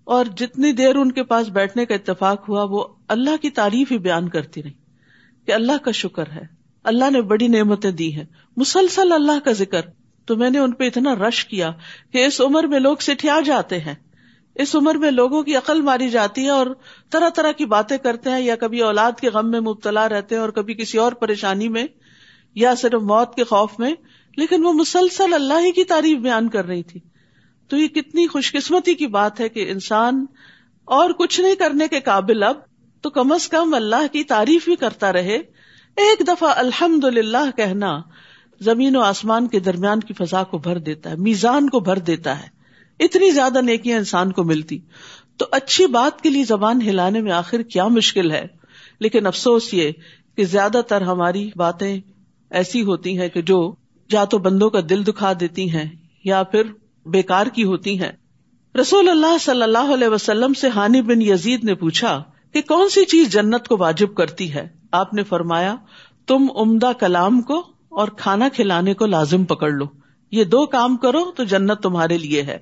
اور 0.04 0.25
جتنی 0.25 0.73
دیر 0.73 0.97
ان 0.97 1.12
کے 1.12 1.23
پاس 1.23 1.49
بیٹھنے 1.49 1.87
کا 1.87 1.94
اتفاق 1.94 2.49
ہوا، 2.49 2.62
وہ 2.62 2.85
اللہ 3.08 3.37
کی 3.42 3.50
تعریف 3.50 3.92
ہی 3.92 3.99
بیان 3.99 4.28
کرتی 4.28 4.62
رہی 4.62 4.73
کہ 5.47 5.52
اللہ 5.52 5.85
کا 5.85 5.90
شکر 5.90 6.30
ہے۔ 6.30 6.44
اللہ 6.85 7.11
نے 7.11 7.20
بڑی 7.20 7.49
نعمتیں 7.49 7.90
دی 7.90 8.14
ہیں۔ 8.14 8.25
مسلسل 8.56 9.12
اللہ 9.12 9.44
کا 9.44 9.52
ذکر۔ 9.52 9.80
تو 10.26 10.37
میں 10.37 10.50
نے 10.50 10.58
ان 10.58 10.73
پہ 10.73 10.87
اتنا 10.87 11.14
رش 11.14 11.44
کیا 11.44 11.70
کہ 12.12 12.25
اس 12.25 12.40
عمر 12.40 12.64
میں 12.64 12.80
لوگ 12.80 12.97
سٹھیا 13.00 13.40
جاتے 13.44 13.78
ہیں۔ 13.78 13.94
اس 14.54 14.76
عمر 14.76 14.94
میں 14.94 15.11
لوگوں 15.11 15.42
کی 15.42 15.56
عقل 15.56 15.80
ماری 15.80 16.08
جاتی 16.08 16.44
ہے 16.44 16.50
اور 16.50 16.66
طرح 17.11 17.28
طرح 17.28 17.52
کی 17.52 17.64
باتیں 17.64 17.99
کرتے 17.99 18.30
ہیں 18.30 18.40
یا 18.40 18.56
کبھی 18.56 18.80
اولاد 18.80 19.12
کے 19.20 19.28
غم 19.28 19.50
میں 19.50 19.61
مبتلا 19.61 20.08
رہتے 20.08 20.35
ہیں 20.35 20.42
اور 20.42 20.50
کبھی 20.50 20.75
کسی 20.75 20.99
اور 20.99 21.12
پریشانی 21.12 21.68
میں 21.68 21.85
یا 22.55 22.75
صرف 22.75 23.02
موت 23.02 23.35
کے 23.35 23.45
خوف 23.45 23.71
میں، 23.78 23.95
لیکن 24.37 24.67
وہ 24.67 24.73
مسلسل 24.73 25.35
اللہ 25.35 25.55
ہی 25.55 25.73
کی 25.73 25.85
تعریف 25.85 26.19
بیان 26.19 26.49
کر 26.49 26.64
رہی 26.64 26.83
تھی۔ 26.83 27.00
تو 27.69 27.76
یہ 27.76 27.88
کتنی 27.88 28.26
خوش 28.26 28.52
قسمتی 28.52 28.95
کی 28.95 29.07
بات 29.07 29.40
ہے 29.40 29.49
کہ 29.49 29.71
انسان 29.71 30.26
اور 30.85 31.11
کچھ 31.11 31.40
نہیں 31.40 31.55
کرنے 31.55 31.88
کے 31.88 32.00
قابل 32.00 32.43
اب 32.43 32.57
تو 33.00 33.11
کم 33.11 33.33
از 33.33 33.49
کم 33.49 33.75
اللہ 33.75 34.12
کی 34.12 34.25
تعریف 34.25 34.64
بھی 34.64 34.76
کرتا 34.76 35.12
رہے۔ 35.12 35.37
ایک 35.97 36.28
دفعہ 36.28 36.52
الحمد 36.57 37.05
للہ 37.05 37.57
کہنا 37.57 38.00
زمین 38.61 38.97
و 38.97 39.00
آسمان 39.00 39.47
کے 39.47 39.61
درمیان 39.61 40.00
کی 40.00 40.14
فضا 40.14 40.45
کو 40.45 40.59
بھر 40.59 40.78
دیتا 40.78 41.11
ہے، 41.11 41.17
میزان 41.17 41.69
کو 41.69 41.81
بھر 41.81 41.99
دیتا 41.99 42.43
ہے۔ 42.43 42.49
اتنی 43.00 43.31
زیادہ 43.31 43.61
نیکیاں 43.61 43.99
انسان 43.99 44.33
کو 44.33 44.45
ملتی۔ 44.45 44.78
تو 45.37 45.47
اچھی 45.50 45.87
بات 45.87 46.21
کے 46.21 46.31
لیے 46.31 46.45
زبان 46.45 46.83
ہلانے 46.83 47.21
میں 47.21 47.33
آخر 47.33 47.62
کیا 47.62 47.88
مشکل 47.88 48.31
ہے؟ 48.31 48.47
لیکن 49.00 49.26
افسوس 49.26 49.75
یہ 49.75 49.90
کہ 50.37 50.45
زیادہ 50.45 50.81
تر 50.88 51.00
ہماری 51.00 51.50
باتیں 51.57 52.00
ایسی 52.50 52.83
ہوتی 52.83 53.19
ہیں 53.19 53.28
کہ 53.28 53.43
جو 53.43 53.75
یا 54.12 54.25
تو 54.25 54.38
بندوں 54.38 54.71
کا 54.71 54.81
دل 54.90 55.07
دکھا 55.07 55.33
دیتی 55.40 55.71
ہیں 55.71 55.88
یا 56.25 56.43
پھر 56.43 56.62
بیکار 57.07 57.47
کی 57.47 57.64
ہوتی 57.64 58.02
ہیں۔ 58.02 58.12
رسول 58.81 59.09
اللہ 59.09 59.38
صلی 59.40 59.62
اللہ 59.62 59.95
علیہ 59.95 60.09
وسلم 60.09 60.52
سے 60.52 60.69
ہانی 60.69 61.02
بن 61.02 61.23
یزید 61.23 61.64
نے 61.64 61.75
پوچھا 61.75 62.23
کہ 62.52 62.61
کون 62.61 62.88
سی 62.88 63.05
چیز 63.05 63.33
جنت 63.33 63.69
کو 63.69 63.76
واجب 63.78 64.14
کرتی 64.14 64.55
ہے؟ 64.55 64.69
آپ 64.93 65.14
نے 65.14 65.23
فرمایا، 65.23 65.75
تم 66.26 66.47
عمدہ 66.57 66.93
کلام 67.00 67.43
کو 67.43 67.59
اور 67.88 68.09
کھانا 68.09 68.49
کھلانے 68.49 68.95
کو 68.95 69.07
لازم 69.07 69.45
پکڑ 69.45 69.71
لو۔ 69.71 69.85
یہ 70.31 70.45
دو 70.45 70.67
کام 70.67 70.97
کرو 70.97 71.31
تو 71.37 71.45
جنت 71.45 71.83
تمہارے 71.83 72.19
لیے 72.19 72.43
ہے۔ 72.43 72.59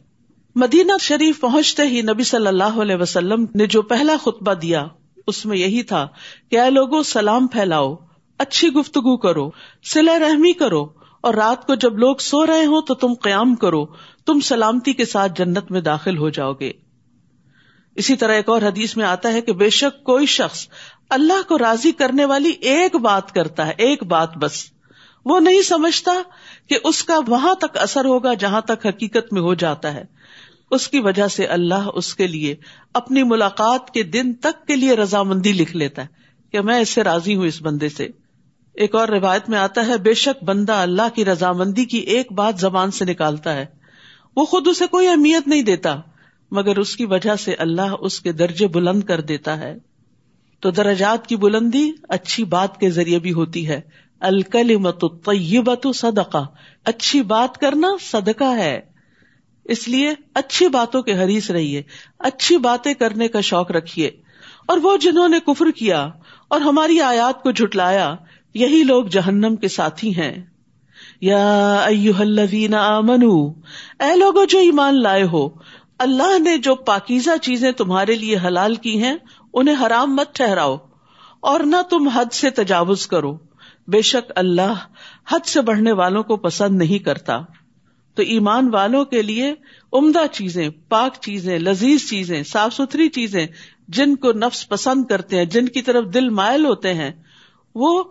مدینہ 0.54 0.92
شریف 1.00 1.40
پہنچتے 1.40 1.82
ہی 1.82 2.02
نبی 2.02 2.22
صلی 2.22 2.46
اللہ 2.46 2.64
علیہ 2.64 2.96
وسلم 2.96 3.46
نے 3.54 3.66
جو 3.66 3.82
پہلا 3.82 4.16
خطبہ 4.20 4.54
دیا، 4.54 4.86
اس 5.26 5.46
میں 5.46 5.58
یہی 5.58 5.82
تھا 5.82 6.08
کہ 6.50 6.60
اے 6.60 6.70
لوگوں 6.70 7.02
سلام 7.02 7.46
پھیلاؤ۔ 7.46 7.94
اچھی 8.38 8.68
گفتگو 8.68 9.16
کرو 9.16 9.50
سلا 9.84 10.18
رحمی 10.18 10.52
کرو، 10.52 10.84
اور 11.20 11.34
رات 11.34 11.66
کو 11.66 11.74
جب 11.74 11.98
لوگ 11.98 12.16
سو 12.16 12.46
رہے 12.46 12.64
ہوں 12.64 12.82
تو 12.82 12.94
تم 12.94 13.14
قیام 13.14 13.54
کرو، 13.54 13.84
تم 14.26 14.40
سلامتی 14.40 14.92
کے 14.92 15.04
ساتھ 15.04 15.32
جنت 15.36 15.70
میں 15.70 15.80
داخل 15.80 16.18
ہو 16.18 16.28
جاؤ 16.28 16.52
گے۔ 16.52 16.72
اسی 17.96 18.16
طرح 18.16 18.32
ایک 18.32 18.48
اور 18.48 18.62
حدیث 18.62 18.96
میں 18.96 19.04
آتا 19.04 19.32
ہے 19.32 19.40
کہ 19.40 19.52
بے 19.52 19.70
شک 19.70 20.04
کوئی 20.04 20.26
شخص 20.26 20.68
اللہ 21.10 21.48
کو 21.48 21.58
راضی 21.58 21.92
کرنے 21.92 22.24
والی 22.24 22.50
ایک 22.50 22.96
بات 22.96 23.32
کرتا 23.32 23.66
ہے، 23.66 23.72
ایک 23.78 24.02
بات 24.02 24.36
بس۔ 24.36 24.64
وہ 25.24 25.40
نہیں 25.40 25.62
سمجھتا 25.62 26.12
کہ 26.68 26.78
اس 26.84 27.02
کا 27.04 27.18
وہاں 27.26 27.54
تک 27.54 27.76
اثر 27.76 28.04
ہوگا 28.04 28.34
جہاں 28.34 28.60
تک 28.60 28.86
حقیقت 28.86 29.32
میں 29.32 29.42
ہو 29.42 29.54
جاتا 29.54 29.94
ہے۔ 29.94 30.04
اس 30.70 30.88
کی 30.88 31.00
وجہ 31.00 31.26
سے 31.28 31.46
اللہ 31.46 31.88
اس 31.94 32.14
کے 32.14 32.26
لیے 32.26 32.54
اپنی 32.94 33.22
ملاقات 33.22 33.90
کے 33.90 34.02
دن 34.02 34.32
تک 34.34 34.66
کے 34.66 34.76
لیے 34.76 34.94
رضامندی 34.94 35.52
لکھ 35.52 35.76
لیتا 35.76 36.02
ہے 36.02 36.24
کہ 36.52 36.60
میں 36.60 36.80
اس 36.80 36.88
سے 36.88 37.04
راضی 37.04 37.36
ہوں 37.36 37.44
اس 37.44 37.62
بندے 37.62 37.88
سے۔ 37.88 38.08
ایک 38.76 38.94
اور 38.94 39.08
روایت 39.08 39.48
میں 39.48 39.58
آتا 39.58 39.86
ہے، 39.86 39.98
بے 39.98 40.14
شک 40.14 40.44
بندہ 40.44 40.72
اللہ 40.72 41.14
کی 41.14 41.24
رضامندی 41.24 41.84
کی 41.84 41.98
ایک 41.98 42.32
بات 42.32 42.58
زبان 42.58 42.90
سے 42.90 43.04
نکالتا 43.04 43.54
ہے۔ 43.54 43.66
وہ 44.36 44.44
خود 44.44 44.68
اسے 44.68 44.86
کوئی 44.86 45.08
اہمیت 45.08 45.48
نہیں 45.48 45.62
دیتا، 45.62 46.00
مگر 46.50 46.78
اس 46.78 46.96
کی 46.96 47.04
وجہ 47.04 47.36
سے 47.36 47.54
اللہ 47.54 47.94
اس 48.00 48.20
کے 48.20 48.32
درجے 48.32 48.66
بلند 48.66 49.04
کر 49.04 49.20
دیتا 49.20 49.58
ہے۔ 49.58 49.76
تو 50.60 50.70
درجات 50.70 51.26
کی 51.26 51.36
بلندی 51.36 51.92
اچھی 52.08 52.44
بات 52.44 52.80
کے 52.80 52.90
ذریعے 52.90 53.18
بھی 53.18 53.32
ہوتی 53.32 53.68
ہے۔ 53.68 53.80
الکل 54.20 54.76
مت 54.76 55.04
صدقہ، 55.94 56.46
اچھی 56.84 57.22
بات 57.22 57.58
کرنا 57.58 57.88
صدقہ 58.00 58.56
ہے۔ 58.56 58.80
اس 59.64 59.88
لیے 59.88 60.10
اچھی 60.34 60.68
باتوں 60.68 61.02
کے 61.02 61.14
حریث 61.18 61.50
رہیے، 61.50 61.82
اچھی 62.18 62.56
باتیں 62.56 62.94
کرنے 62.94 63.28
کا 63.28 63.40
شوق 63.40 63.70
رکھیے۔ 63.70 64.10
اور 64.66 64.78
وہ 64.82 64.96
جنہوں 64.96 65.28
نے 65.28 65.38
کفر 65.46 65.70
کیا 65.70 66.08
اور 66.48 66.60
ہماری 66.60 67.00
آیات 67.00 67.42
کو 67.42 67.50
جھٹلایا 67.50 68.14
یہی 68.56 68.82
لوگ 68.82 69.04
جہنم 69.04 69.56
کے 69.56 69.68
ساتھی 69.68 70.16
ہیں۔ 70.16 70.44
یا 71.20 71.84
الذین 72.18 72.74
آمنو، 72.74 73.48
اے 74.00 74.16
لوگو 74.16 74.44
جو 74.44 74.58
ایمان 74.58 75.02
لائے 75.02 75.22
ہو، 75.22 75.48
اللہ 75.98 76.38
نے 76.38 76.58
جو 76.58 76.74
پاکیزہ 76.74 77.30
چیزیں 77.42 77.72
تمہارے 77.72 78.14
لیے 78.14 78.36
حلال 78.36 78.74
کی 78.74 79.02
ہیں، 79.02 79.16
انہیں 79.54 79.86
حرام 79.86 80.16
مت 80.16 80.34
ٹھہراؤ، 80.34 80.76
اور 81.40 81.60
نہ 81.60 81.82
تم 81.90 82.08
حد 82.08 82.32
سے 82.32 82.50
تجاوز 82.50 83.06
کرو۔ 83.06 83.38
بے 83.88 84.02
شک 84.02 84.32
اللہ 84.36 84.74
حد 85.28 85.46
سے 85.46 85.60
بڑھنے 85.60 85.92
والوں 85.92 86.22
کو 86.22 86.36
پسند 86.36 86.78
نہیں 86.78 86.98
کرتا۔ 86.98 87.38
تو 88.14 88.22
ایمان 88.22 88.74
والوں 88.74 89.04
کے 89.04 89.22
لیے 89.22 89.54
عمدہ 89.92 90.26
چیزیں، 90.32 90.68
پاک 90.88 91.14
چیزیں، 91.20 91.58
لذیذ 91.58 92.10
چیزیں، 92.10 92.42
صاف 92.42 92.74
ستھری 92.74 93.08
چیزیں، 93.08 93.46
جن 93.88 94.16
کو 94.16 94.32
نفس 94.32 94.68
پسند 94.68 95.04
کرتے 95.04 95.36
ہیں، 95.36 95.44
جن 95.44 95.68
کی 95.68 95.82
طرف 95.82 96.04
دل 96.14 96.28
مائل 96.28 96.66
ہوتے 96.66 96.94
ہیں، 96.94 97.10
وہ 97.74 98.04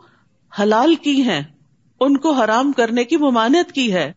حلال 0.61 0.95
کی 0.95 1.21
ہیں، 1.21 1.41
ان 1.99 2.17
کو 2.17 2.31
حرام 2.31 2.71
کرنے 2.71 3.03
کی 3.03 3.17
ممانعت 3.17 3.71
کی 3.71 3.93
ہے۔ 3.93 4.13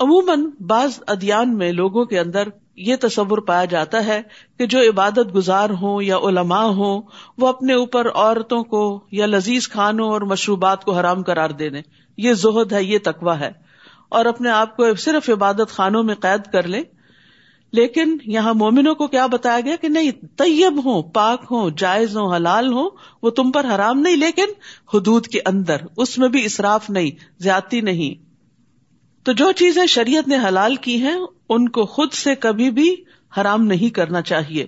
عموماً 0.00 0.50
بعض 0.60 1.02
ادیان 1.06 1.58
میں 1.58 1.72
لوگوں 1.72 2.04
کے 2.04 2.18
اندر 2.18 2.48
یہ 2.76 2.96
تصور 3.00 3.38
پایا 3.38 3.64
جاتا 3.64 4.06
ہے 4.06 4.22
کہ 4.58 4.66
جو 4.66 4.80
عبادت 4.80 5.34
گزار 5.34 5.70
ہوں 5.70 6.02
یا 6.02 6.16
علماء 6.16 6.66
ہوں، 6.66 7.02
وہ 7.38 7.48
اپنے 7.48 7.74
اوپر 7.74 8.08
عورتوں 8.14 8.64
کو 8.64 9.00
یا 9.12 9.26
لذیذ 9.26 9.68
کھانوں 9.68 10.08
اور 10.08 10.20
مشروبات 10.20 10.84
کو 10.84 10.92
حرام 10.92 11.22
قرار 11.22 11.50
دے 11.50 11.70
دیں 11.70 11.82
یہ 12.16 12.32
زہد 12.32 12.72
ہے، 12.72 12.84
یہ 12.84 12.98
تقوا 13.04 13.40
ہے۔ 13.40 13.50
اور 14.08 14.24
اپنے 14.24 14.50
آپ 14.50 14.76
کو 14.76 14.94
صرف 14.94 15.30
عبادت 15.30 15.68
خانوں 15.68 16.02
میں 16.02 16.14
قید 16.14 16.52
کر 16.52 16.62
لیں 16.62 16.82
لیکن 17.72 18.16
یہاں 18.24 18.54
مومنوں 18.54 18.94
کو 18.94 19.06
کیا 19.06 19.26
بتایا 19.26 19.60
گیا 19.60 19.76
کہ 19.76 19.88
نہیں، 19.88 20.10
طیب 20.36 20.84
ہوں، 20.84 21.02
پاک 21.02 21.44
ہوں، 21.50 21.70
جائز 21.76 22.16
ہوں، 22.16 22.36
حلال 22.36 22.72
ہوں، 22.72 22.90
وہ 23.22 23.30
تم 23.30 23.52
پر 23.52 23.64
حرام 23.74 24.00
نہیں، 24.00 24.16
لیکن 24.16 24.46
حدود 24.94 25.26
کے 25.26 25.40
اندر، 25.46 25.76
اس 25.96 26.18
میں 26.18 26.28
بھی 26.28 26.44
اصراف 26.44 26.90
نہیں، 26.90 27.10
زیادتی 27.38 27.80
نہیں۔ 27.80 28.26
تو 29.24 29.32
جو 29.32 29.52
چیزیں 29.52 29.86
شریعت 29.86 30.28
نے 30.28 30.36
حلال 30.48 30.76
کی 30.76 31.02
ہیں، 31.02 31.16
ان 31.48 31.68
کو 31.68 31.84
خود 31.84 32.12
سے 32.12 32.34
کبھی 32.34 32.70
بھی 32.70 32.96
حرام 33.40 33.64
نہیں 33.64 33.94
کرنا 33.94 34.22
چاہیے۔ 34.22 34.66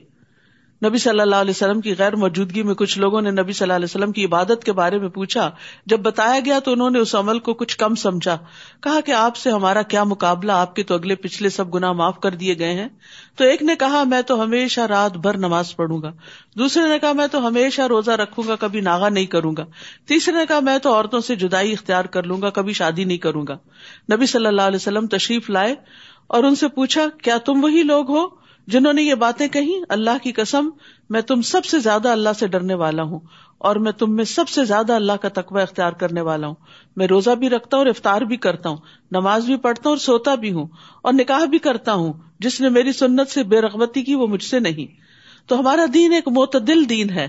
نبی 0.85 0.99
صلی 0.99 1.21
اللہ 1.21 1.37
علیہ 1.37 1.51
وسلم 1.51 1.81
کی 1.81 1.95
غیر 1.99 2.17
موجودگی 2.17 2.63
میں 2.63 2.75
کچھ 2.75 2.99
لوگوں 2.99 3.21
نے 3.21 3.31
نبی 3.31 3.53
صلی 3.53 3.65
اللہ 3.65 3.73
علیہ 3.73 3.85
وسلم 3.85 4.13
کی 4.13 4.25
عبادت 4.25 4.65
کے 4.65 4.73
بارے 4.73 4.99
میں 4.99 5.09
پوچھا۔ 5.09 5.51
جب 5.87 6.01
بتایا 6.01 6.41
گیا 6.45 6.59
تو 6.59 6.73
انہوں 6.73 6.91
نے 6.91 6.99
اس 6.99 7.15
عمل 7.15 7.39
کو 7.39 7.55
کچھ 7.55 7.79
کم 7.79 7.95
سمجھا۔ 7.95 8.39
کہا 8.81 9.01
کہ 9.01 9.13
آپ 9.13 9.37
سے 9.37 9.51
ہمارا 9.51 9.83
کیا 9.83 10.05
مقابلہ؟ 10.05 10.53
آپ 10.53 10.77
کے 10.77 10.83
تو 10.83 10.95
اگلے 10.95 11.15
پچھلے 11.15 11.49
سب 11.49 11.75
گنا 11.75 11.93
معاف 11.93 12.21
کر 12.21 12.31
دیے 12.31 12.59
گئے 12.59 12.73
ہیں۔ 12.73 12.89
تو 13.37 13.45
ایک 13.45 13.63
نے 13.63 13.77
کہا، 13.77 14.05
میں 14.05 14.23
تو 14.23 14.43
ہمیشہ 14.43 14.81
رات 14.81 15.17
بھر 15.17 15.37
نماز 15.37 15.77
پڑھوں 15.77 16.03
گا۔ 16.03 16.13
دوسرے 16.59 16.89
نے 16.89 16.99
کہا، 16.99 17.13
میں 17.13 17.27
تو 17.27 17.49
ہمیشہ 17.49 17.83
روزہ 17.83 18.11
رکھوں 18.11 18.49
گا، 18.49 18.57
کبھی 18.57 18.81
ناغا 18.81 19.09
نہیں 19.09 19.27
کروں 19.27 19.57
گا۔ 19.57 19.65
تیسرے 20.07 20.35
نے 20.35 20.47
کہا، 20.49 20.61
میں 20.61 20.79
تو 20.79 20.95
عورتوں 20.95 21.21
سے 21.21 21.37
جدائی 21.37 21.73
اختیار 21.73 22.05
کر 22.05 22.23
لوں 22.23 22.43
گا، 22.43 22.51
کبھی 22.51 22.73
شادی 22.73 23.05
نہیں 23.05 23.19
کروں 23.19 23.47
گا۔ 23.49 23.55
نبی 24.15 24.27
صلی 24.27 24.47
اللہ 24.47 24.63
علیہ 24.63 24.77
وسلم 24.77 25.07
تشریف 25.07 25.51
لائے 25.51 25.75
اور 26.27 26.45
ان 26.45 26.55
سے 26.55 26.69
پوچھا، 26.69 27.05
کیا 27.23 27.39
تم 27.39 27.65
وہی 27.65 27.83
لوگ 27.83 28.11
ہو؟ 28.11 28.38
جنہوں 28.69 28.93
نے 28.93 29.03
یہ 29.03 29.15
باتیں 29.15 29.47
کہی 29.49 29.73
اللہ 29.89 30.23
کی 30.23 30.33
قسم، 30.33 30.69
میں 31.11 31.21
تم 31.21 31.43
سب 31.43 31.65
سے 31.65 31.79
زیادہ 31.79 32.09
اللہ 32.09 32.33
سے 32.39 32.47
ڈرنے 32.47 32.75
والا 32.75 33.03
ہوں، 33.03 33.21
اور 33.59 33.77
میں 33.77 33.93
تم 33.93 34.15
میں 34.17 34.25
سب 34.25 34.49
سے 34.49 34.65
زیادہ 34.65 34.93
اللہ 34.93 35.13
کا 35.13 35.29
تقوی 35.35 35.63
اختیار 35.63 35.93
کرنے 35.93 36.21
والا 36.21 36.47
ہوں۔ 36.47 36.55
میں 36.97 37.07
روزہ 37.07 37.31
بھی 37.31 37.49
رکھتا 37.51 37.77
ہوں 37.77 37.85
اور 37.85 37.91
افطار 37.91 38.23
بھی 38.23 38.37
کرتا 38.37 38.69
ہوں، 38.69 38.77
نماز 39.11 39.47
بھی 39.47 39.57
پڑھتا 39.57 39.89
ہوں 39.89 39.93
اور 39.93 39.99
سوتا 39.99 40.35
بھی 40.35 40.53
ہوں، 40.53 40.67
اور 41.03 41.13
نکاح 41.13 41.45
بھی 41.45 41.59
کرتا 41.59 41.95
ہوں، 41.95 42.13
جس 42.39 42.61
نے 42.61 42.69
میری 42.69 42.93
سنت 42.93 43.31
سے 43.31 43.43
بے 43.43 43.61
رغبتی 43.61 44.03
کی 44.03 44.15
وہ 44.15 44.27
مجھ 44.27 44.45
سے 44.45 44.61
نہیں۔ 44.61 44.87
تو 45.47 45.59
ہمارا 45.61 45.85
دین 45.95 46.13
ایک 46.13 46.29
معتدل 46.29 46.89
دین 46.89 47.11
ہے، 47.11 47.29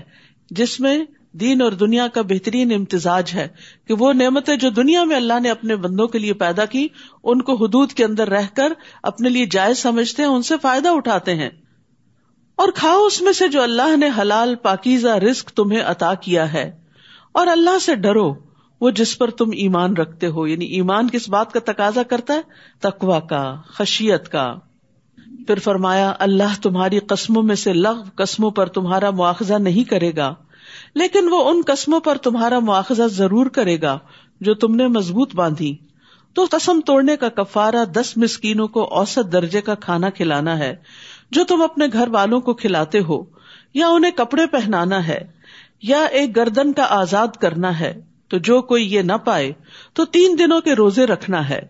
جس 0.50 0.78
میں 0.80 0.98
دین 1.32 1.62
اور 1.62 1.72
دنیا 1.72 2.08
کا 2.08 2.22
بہترین 2.22 2.72
امتزاج 2.74 3.30
ہے 3.34 3.48
کہ 3.86 3.94
وہ 3.94 4.12
نعمتیں 4.12 4.56
جو 4.56 4.70
دنیا 4.70 5.04
میں 5.04 5.16
اللہ 5.16 5.40
نے 5.40 5.50
اپنے 5.50 5.76
بندوں 5.76 6.08
کے 6.08 6.18
لیے 6.18 6.32
پیدا 6.32 6.64
کی، 6.64 6.88
ان 7.24 7.42
کو 7.42 7.54
حدود 7.54 7.92
کے 7.92 8.04
اندر 8.04 8.28
رہ 8.28 8.46
کر 8.56 8.72
اپنے 9.02 9.28
لیے 9.28 9.46
جائز 9.50 9.78
سمجھتے 9.78 10.22
ہیں، 10.22 10.30
ان 10.30 10.42
سے 10.42 10.54
فائدہ 10.62 10.88
اٹھاتے 10.88 11.34
ہیں۔ 11.34 11.50
اور 12.56 12.68
کھاؤ 12.74 13.04
اس 13.04 13.22
میں 13.22 13.32
سے 13.32 13.48
جو 13.48 13.62
اللہ 13.62 13.96
نے 13.96 14.08
حلال، 14.18 14.54
پاکیزہ 14.54 15.08
رسک 15.08 15.48
تمہیں 15.48 15.80
عطا 15.80 16.14
کیا 16.14 16.52
ہے۔ 16.52 16.72
اور 17.32 17.46
اللہ 17.46 17.78
سے 17.78 17.94
ڈرو، 17.94 18.34
وہ 18.80 18.90
جس 18.90 19.18
پر 19.18 19.30
تم 19.30 19.50
ایمان 19.52 19.96
رکھتے 19.96 20.26
ہو۔ 20.26 20.46
یعنی 20.46 20.64
ایمان 20.64 21.08
کس 21.08 21.28
بات 21.28 21.52
کا 21.52 21.60
تقاضا 21.64 22.02
کرتا 22.02 22.34
ہے؟ 22.34 22.40
تقوا 22.80 23.20
کا، 23.20 23.54
خشیت 23.66 24.28
کا۔ 24.28 24.54
پھر 25.46 25.58
فرمایا، 25.58 26.12
اللہ 26.18 26.62
تمہاری 26.62 26.98
قسموں 26.98 27.42
میں 27.42 27.54
سے 27.54 27.72
لغ 27.72 28.02
قسموں 28.14 28.50
پر 28.50 28.66
تمہارا 28.66 29.10
مواخذہ 29.10 29.54
نہیں 29.54 29.84
کرے 29.84 30.16
گا۔ 30.16 30.34
لیکن 30.94 31.28
وہ 31.30 31.50
ان 31.50 31.60
قسموں 31.66 32.00
پر 32.00 32.16
تمہارا 32.16 32.58
مواخذہ 32.58 33.02
ضرور 33.02 33.46
کرے 33.46 33.80
گا 33.80 33.98
جو 34.40 34.54
تم 34.54 34.74
نے 34.74 34.86
مضبوط 34.86 35.34
باندھی۔ 35.34 35.76
تو 36.34 36.44
قسم 36.50 36.80
توڑنے 36.86 37.16
کا 37.16 37.28
کفارہ 37.28 37.84
دس 37.84 38.16
مسکینوں 38.16 38.68
کو 38.68 38.84
اوسط 38.84 39.32
درجے 39.32 39.60
کا 39.60 39.74
کھانا 39.74 40.10
کھلانا 40.10 40.58
ہے، 40.58 40.76
جو 41.30 41.44
تم 41.44 41.62
اپنے 41.62 41.86
گھر 41.92 42.08
والوں 42.08 42.40
کو 42.40 42.54
کھلاتے 42.54 43.00
ہو، 43.00 43.24
یا 43.74 43.88
انہیں 43.88 44.10
کپڑے 44.10 44.46
پہنانا 44.46 45.08
ہے، 45.08 45.18
یا 45.82 46.02
ایک 46.02 46.36
گردن 46.36 46.72
کا 46.72 46.86
آزاد 46.88 47.28
کرنا 47.40 47.80
ہے۔ 47.80 48.00
تو 48.28 48.38
جو 48.38 48.62
کوئی 48.62 48.94
یہ 48.94 49.02
نہ 49.02 49.12
پائے، 49.12 49.52
تو 49.92 50.04
تین 50.04 50.36
دنوں 50.38 50.60
کے 50.60 50.72
روزے 50.72 51.06
رکھنا 51.06 51.48
ہے۔ 51.48 51.60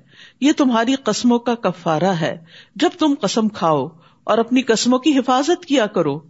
یہ 0.40 0.52
تمہاری 0.56 0.94
قسموں 0.94 1.38
کا 1.38 1.54
کفارہ 1.54 2.12
ہے۔ 2.20 2.38
جب 2.74 2.88
تم 2.98 3.14
قسم 3.20 3.48
کھاؤ 3.48 3.88
اور 4.24 4.38
اپنی 4.38 4.62
قسموں 4.62 4.98
کی 4.98 5.18
حفاظت 5.18 5.64
کیا 5.64 5.86
کرو 5.86 6.20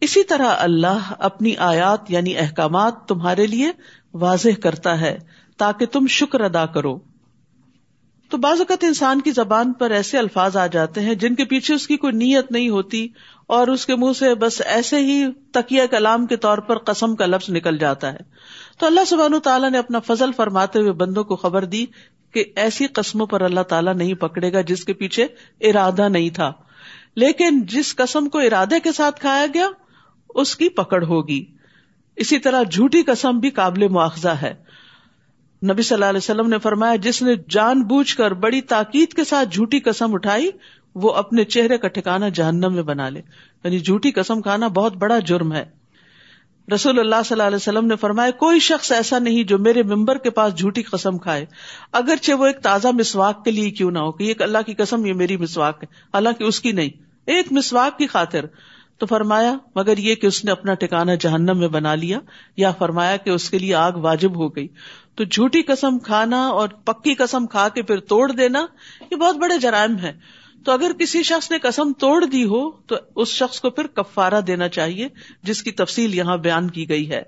اسی 0.00 0.24
طرح 0.24 0.54
اللہ 0.58 1.12
اپنی 1.18 1.56
آیات 1.56 2.10
یعنی 2.10 2.38
احکامات 2.38 3.08
تمہارے 3.08 3.46
لیے 3.46 3.70
واضح 4.14 4.60
کرتا 4.62 5.00
ہے 5.00 5.18
تاکہ 5.56 5.86
تم 5.86 6.06
شکر 6.06 6.40
ادا 6.40 6.66
کرو۔ 6.66 6.98
تو 8.28 8.36
بعض 8.36 8.58
اوقات 8.58 8.84
انسان 8.84 9.20
کی 9.20 9.30
زبان 9.30 9.72
پر 9.72 9.90
ایسے 9.90 10.18
الفاظ 10.18 10.56
آ 10.56 10.66
جاتے 10.66 11.00
ہیں 11.00 11.14
جن 11.14 11.34
کے 11.34 11.44
پیچھے 11.44 11.74
اس 11.74 11.86
کی 11.86 11.96
کوئی 11.96 12.12
نیت 12.12 12.52
نہیں 12.52 12.68
ہوتی 12.68 13.08
اور 13.46 13.68
اس 13.68 13.86
کے 13.86 13.96
منہ 13.96 14.12
سے 14.12 14.34
بس 14.34 14.62
ایسے 14.66 14.96
ہی 14.96 15.24
تکیہ 15.52 15.82
کلام 15.90 16.26
کے 16.26 16.36
طور 16.36 16.58
پر 16.58 16.78
قسم 16.78 17.16
کا 17.16 17.26
لفظ 17.26 17.50
نکل 17.50 17.78
جاتا 17.78 18.12
ہے۔ 18.12 18.18
تو 18.78 18.86
اللہ 18.86 19.00
سبحان 19.06 19.40
تعالیٰ 19.40 19.70
نے 19.70 19.78
اپنا 19.78 19.98
فضل 19.98 20.30
فرماتے 20.36 20.78
ہوئے 20.78 20.92
بندوں 20.92 21.24
کو 21.24 21.36
خبر 21.36 21.64
دی 21.64 21.86
کہ 22.34 22.44
ایسی 22.56 22.86
قسموں 22.86 23.26
پر 23.26 23.40
اللہ 23.40 23.60
تعالیٰ 23.60 23.94
نہیں 23.94 24.14
پکڑے 24.14 24.52
گا 24.52 24.60
جس 24.60 24.84
کے 24.84 24.92
پیچھے 24.92 25.26
ارادہ 25.60 26.08
نہیں 26.08 26.30
تھا۔ 26.30 26.52
لیکن 27.16 27.62
جس 27.62 27.96
قسم 27.96 28.28
کو 28.28 28.38
ارادے 28.38 28.80
کے 28.80 28.92
ساتھ 28.92 29.20
کھایا 29.20 29.46
گیا 29.54 29.68
اس 30.34 30.56
کی 30.56 30.68
پکڑ 30.68 31.04
ہوگی۔ 31.04 31.44
اسی 32.16 32.38
طرح 32.38 32.62
جھوٹی 32.62 33.02
قسم 33.02 33.38
بھی 33.38 33.50
قابل 33.50 33.88
مواخذہ 33.88 34.28
ہے۔ 34.28 34.54
نبی 35.72 35.82
صلی 35.82 35.94
اللہ 35.94 36.04
علیہ 36.04 36.16
وسلم 36.16 36.48
نے 36.48 36.58
فرمایا، 36.58 36.96
جس 36.96 37.22
نے 37.22 37.32
جان 37.48 37.82
بوجھ 37.82 38.16
کر 38.16 38.30
بڑی 38.30 38.60
تاکید 38.60 39.12
کے 39.12 39.24
ساتھ 39.24 39.48
جھوٹی 39.48 39.80
قسم 39.80 40.14
اٹھائی، 40.14 40.50
وہ 40.94 41.14
اپنے 41.14 41.44
چہرے 41.44 41.78
کا 41.78 41.88
ٹھکانا 41.88 42.28
جہنم 42.28 42.74
میں 42.74 42.82
بنا 42.82 43.08
لے۔ 43.08 43.22
یعنی 43.64 43.78
جھوٹی 43.78 44.10
قسم 44.10 44.40
کھانا 44.40 44.68
بہت 44.68 44.96
بڑا 44.96 45.18
جرم 45.18 45.52
ہے۔ 45.52 45.64
رسول 46.74 46.98
اللہ 47.00 47.14
صلی 47.24 47.34
اللہ 47.34 47.42
علیہ 47.42 47.56
وسلم 47.56 47.86
نے 47.86 47.96
فرمایا، 47.96 48.30
کوئی 48.30 48.60
شخص 48.60 48.92
ایسا 48.92 49.18
نہیں 49.18 49.42
جو 49.42 49.58
میرے 49.58 49.82
ممبر 49.82 50.18
کے 50.18 50.30
پاس 50.30 50.54
جھوٹی 50.54 50.82
قسم 50.82 51.18
کھائے۔ 51.18 51.46
اگرچہ 51.92 52.32
وہ 52.32 52.46
ایک 52.46 52.58
تازہ 52.58 52.88
مسواک 52.88 53.44
کے 53.44 53.50
لیے 53.50 53.70
کیوں 53.70 53.90
نہ 53.90 53.98
ہو، 53.98 54.12
کہ 54.12 54.24
یہ 54.24 54.34
اللہ 54.40 54.58
کی 54.66 54.74
قسم 54.74 55.06
یہ 55.06 55.12
میری 55.12 55.36
مسواک 55.36 55.78
ہے۔ 55.82 55.86
حالانکہ 56.14 56.44
اس 56.44 56.60
کی 56.60 56.72
نہیں، 56.72 56.90
ایک 57.26 57.46
مسواک 57.50 57.98
کی 57.98 58.06
خاطر۔ 58.06 58.44
تو 59.00 59.06
فرمایا، 59.06 59.56
مگر 59.74 59.98
یہ 59.98 60.14
کہ 60.14 60.26
اس 60.26 60.44
نے 60.44 60.50
اپنا 60.50 60.74
ٹھکانا 60.74 61.14
جہنم 61.14 61.58
میں 61.58 61.68
بنا 61.68 61.94
لیا، 61.94 62.20
یا 62.56 62.70
فرمایا 62.70 63.16
کہ 63.16 63.30
اس 63.30 63.50
کے 63.50 63.58
لیے 63.58 63.74
آگ 63.74 63.92
واجب 63.92 64.36
ہو 64.36 64.56
گئی۔ 64.56 64.68
تو 65.14 65.24
جھوٹی 65.24 65.62
قسم 65.62 65.98
کھانا 65.98 66.48
اور 66.48 66.68
پکی 66.68 67.14
قسم 67.14 67.46
کھا 67.46 67.68
کے 67.68 67.82
پھر 67.82 68.00
توڑ 68.00 68.32
دینا، 68.32 68.66
یہ 69.10 69.16
بہت 69.16 69.36
بڑے 69.36 69.58
جرائم 69.58 69.98
ہے 69.98 70.12
تو 70.64 70.72
اگر 70.72 70.92
کسی 70.98 71.22
شخص 71.22 71.50
نے 71.50 71.58
قسم 71.58 71.92
توڑ 71.92 72.24
دی 72.24 72.44
ہو، 72.44 72.70
تو 72.70 72.96
اس 73.16 73.28
شخص 73.28 73.60
کو 73.60 73.70
پھر 73.70 73.86
کفارہ 73.86 74.40
دینا 74.40 74.68
چاہیے، 74.68 75.08
جس 75.42 75.62
کی 75.62 75.70
تفصیل 75.70 76.14
یہاں 76.14 76.36
بیان 76.36 76.70
کی 76.70 76.88
گئی 76.88 77.10
ہے۔ 77.10 77.22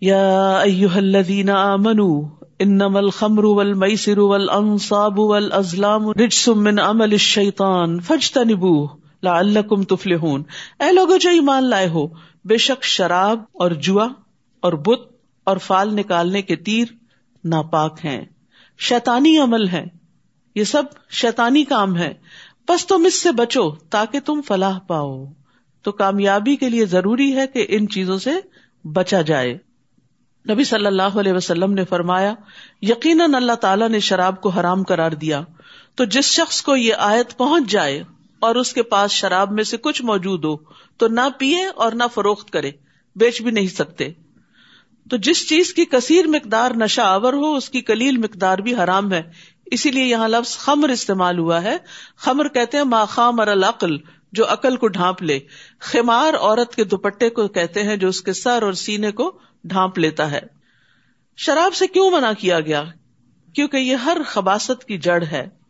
یا 0.00 0.60
الذین 0.94 1.50
آمنوا 1.50 2.28
انما 2.58 2.98
الخمر 2.98 3.44
والمیسر 3.44 4.18
والانصاب 4.18 5.18
والازلام 5.18 6.10
رجس 6.10 6.48
من 6.48 6.78
عمل 6.78 7.12
الشیطان، 7.12 8.00
فاجتنبوه۔ 8.00 9.01
لعلکم 9.22 9.82
تفلحون۔ 9.82 10.42
اے 10.80 10.92
لوگو 10.92 11.16
جو 11.16 11.30
ایمان 11.30 11.64
لائے 11.64 11.88
ہو، 11.88 12.06
بے 12.44 12.56
شک 12.56 12.84
شراب 12.84 13.40
اور 13.52 13.70
جوا 13.70 14.08
اور 14.60 14.72
بت 14.72 15.12
اور 15.44 15.56
فال 15.56 15.94
نکالنے 15.94 16.42
کے 16.42 16.56
تیر 16.56 16.84
ناپاک 17.44 17.98
ہیں۔ 18.04 18.24
شیطانی 18.78 19.38
عمل 19.38 19.68
ہے 19.68 19.84
یہ 20.54 20.64
سب 20.64 20.82
شیطانی 21.10 21.64
کام 21.64 21.96
ہے 21.96 22.14
بس 22.68 22.86
تم 22.86 23.04
اس 23.04 23.22
سے 23.22 23.32
بچو 23.32 23.70
تاکہ 23.70 24.20
تم 24.20 24.40
فلاح 24.46 24.78
پاؤ۔ 24.78 25.24
تو 25.82 25.92
کامیابی 25.92 26.56
کے 26.56 26.70
لیے 26.70 26.86
ضروری 26.86 27.36
ہے 27.36 27.46
کہ 27.46 27.66
ان 27.68 27.88
چیزوں 27.88 28.18
سے 28.18 28.30
بچا 28.84 29.20
جائے۔ 29.20 29.58
نبی 30.50 30.64
صلی 30.64 30.86
اللہ 30.86 31.02
علیہ 31.02 31.32
وسلم 31.32 31.72
نے 31.72 31.84
فرمایا، 31.84 32.34
یقیناً 32.82 33.34
اللہ 33.34 33.52
تعالیٰ 33.52 33.88
نے 33.88 33.98
شراب 33.98 34.40
کو 34.40 34.48
حرام 34.48 34.82
قرار 34.82 35.10
دیا۔ 35.10 35.42
تو 35.94 36.04
جس 36.04 36.24
شخص 36.24 36.62
کو 36.62 36.76
یہ 36.76 36.94
آیت 36.98 37.36
پہنچ 37.36 37.70
جائے 37.70 38.02
اور 38.42 38.54
اس 38.54 38.72
کے 38.72 38.82
پاس 38.82 39.10
شراب 39.10 39.52
میں 39.52 39.64
سے 39.64 39.76
کچھ 39.76 40.02
موجود 40.02 40.44
ہو 40.44 40.56
تو 40.96 41.08
نہ 41.08 41.20
پیے 41.38 41.66
اور 41.66 41.92
نہ 41.92 42.02
فروخت 42.14 42.50
کرے، 42.50 42.70
بیچ 43.16 43.42
بھی 43.42 43.50
نہیں 43.50 43.66
سکتے۔ 43.66 44.12
تو 45.10 45.16
جس 45.16 45.48
چیز 45.48 45.74
کی 45.74 45.84
کثیر 45.84 46.26
مقدار 46.26 46.70
نشہ 46.70 47.00
آور 47.00 47.32
ہو، 47.32 47.54
اس 47.54 47.70
کی 47.70 47.80
کلیل 47.80 48.18
مقدار 48.18 48.58
بھی 48.58 48.74
حرام 48.74 49.12
ہے۔ 49.12 49.22
اسی 49.66 49.90
لیے 49.90 50.04
یہاں 50.04 50.28
لفظ 50.28 50.56
خمر 50.56 50.88
استعمال 50.88 51.38
ہوا 51.38 51.62
ہے۔ 51.62 51.76
خمر 52.16 52.48
کہتے 52.48 52.76
ہیں 52.76 52.84
ماخام 52.84 53.40
اور 53.40 53.48
العقل، 53.48 53.96
جو 54.32 54.52
عقل 54.52 54.76
کو 54.76 54.88
ڈھانپ 54.88 55.22
لے۔ 55.22 55.38
خمار 55.80 56.34
عورت 56.34 56.74
کے 56.74 56.84
دوپٹے 56.84 57.30
کو 57.30 57.48
کہتے 57.48 57.82
ہیں، 57.82 57.96
جو 57.96 58.08
اس 58.08 58.20
کے 58.20 58.32
سر 58.32 58.62
اور 58.62 58.72
سینے 58.72 59.12
کو 59.12 59.38
ڈھانپ 59.64 59.98
لیتا 59.98 60.30
ہے۔ 60.30 60.40
شراب 61.36 61.74
سے 61.74 61.86
کیوں 61.86 62.10
منع 62.10 62.32
کیا 62.38 62.60
گیا؟ 62.60 62.84
کیونکہ 63.54 63.76
یہ 63.76 63.96
ہر 63.96 64.16
خباست 64.26 64.84
کی 64.84 64.98
جڑ 64.98 65.22
ہے۔ 65.22 65.61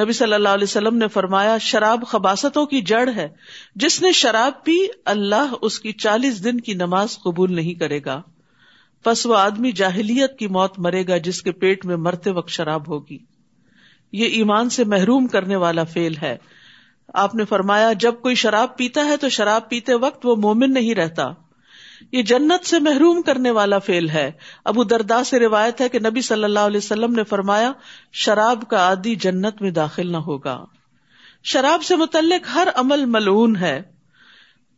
نبی 0.00 0.12
صلی 0.12 0.32
اللہ 0.32 0.48
علیہ 0.48 0.64
وسلم 0.64 0.96
نے 0.96 1.08
فرمایا، 1.08 1.58
شراب 1.58 2.06
خباستوں 2.06 2.66
کی 2.66 2.80
جڑ 2.80 3.08
ہے۔ 3.16 3.28
جس 3.74 4.02
نے 4.02 4.12
شراب 4.12 4.64
پی، 4.64 4.76
اللہ 5.04 5.54
اس 5.62 5.80
کی 5.80 5.92
چالیس 5.92 6.44
دن 6.44 6.60
کی 6.60 6.74
نماز 6.74 7.18
قبول 7.18 7.54
نہیں 7.54 7.74
کرے 7.74 8.00
گا۔ 8.04 8.22
بس 9.06 9.26
وہ 9.26 9.36
آدمی 9.36 9.72
جاہلیت 9.72 10.38
کی 10.38 10.46
موت 10.46 10.78
مرے 10.78 11.06
گا، 11.08 11.16
جس 11.16 11.42
کے 11.42 11.52
پیٹ 11.52 11.86
میں 11.86 11.96
مرتے 11.96 12.30
وقت 12.30 12.48
شراب 12.48 12.88
ہوگی۔ 12.88 13.18
یہ 14.12 14.26
ایمان 14.26 14.68
سے 14.68 14.84
محروم 14.84 15.26
کرنے 15.26 15.56
والا 15.56 15.84
فیل 15.84 16.16
ہے۔ 16.22 16.36
آپ 17.14 17.34
نے 17.34 17.44
فرمایا، 17.44 17.92
جب 17.92 18.14
کوئی 18.22 18.34
شراب 18.34 18.76
پیتا 18.76 19.04
ہے 19.04 19.16
تو 19.16 19.28
شراب 19.28 19.68
پیتے 19.68 19.94
وقت 19.94 20.26
وہ 20.26 20.36
مومن 20.36 20.72
نہیں 20.72 20.94
رہتا۔ 20.94 21.47
یہ 22.12 22.22
جنت 22.22 22.66
سے 22.66 22.78
محروم 22.78 23.22
کرنے 23.22 23.50
والا 23.50 23.78
فیل 23.78 24.08
ہے۔ 24.08 24.30
ابو 24.64 24.84
دردا 24.84 25.24
سے 25.24 25.38
روایت 25.38 25.80
ہے 25.80 25.88
کہ 25.88 25.98
نبی 25.98 26.20
صلی 26.20 26.44
اللہ 26.44 26.58
علیہ 26.58 26.78
وسلم 26.78 27.12
نے 27.12 27.24
فرمایا، 27.24 27.72
شراب 28.12 28.64
کا 28.70 28.76
عادی 28.76 29.14
جنت 29.14 29.62
میں 29.62 29.70
داخل 29.70 30.12
نہ 30.12 30.16
ہوگا۔ 30.16 30.64
شراب 31.44 31.82
سے 31.82 31.96
متعلق 31.96 32.48
ہر 32.54 32.68
عمل 32.74 33.04
ملعون 33.04 33.56
ہے۔ 33.56 33.82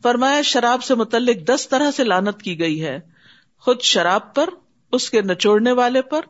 فرمایا، 0.03 0.43
شراب 0.43 0.83
سے 0.83 0.95
متعلق 0.95 1.47
دس 1.47 1.69
طرح 1.69 1.91
سے 1.91 2.05
لانت 2.05 2.43
کی 2.43 2.59
گئی 2.59 2.85
ہے۔ 2.85 3.01
خود 3.61 3.81
شراب 3.81 4.35
پر، 4.35 4.51
اس 4.93 5.11
کے 5.11 5.23
نچوڑنے 5.23 5.73
والے 5.73 6.03
پر، 6.03 6.21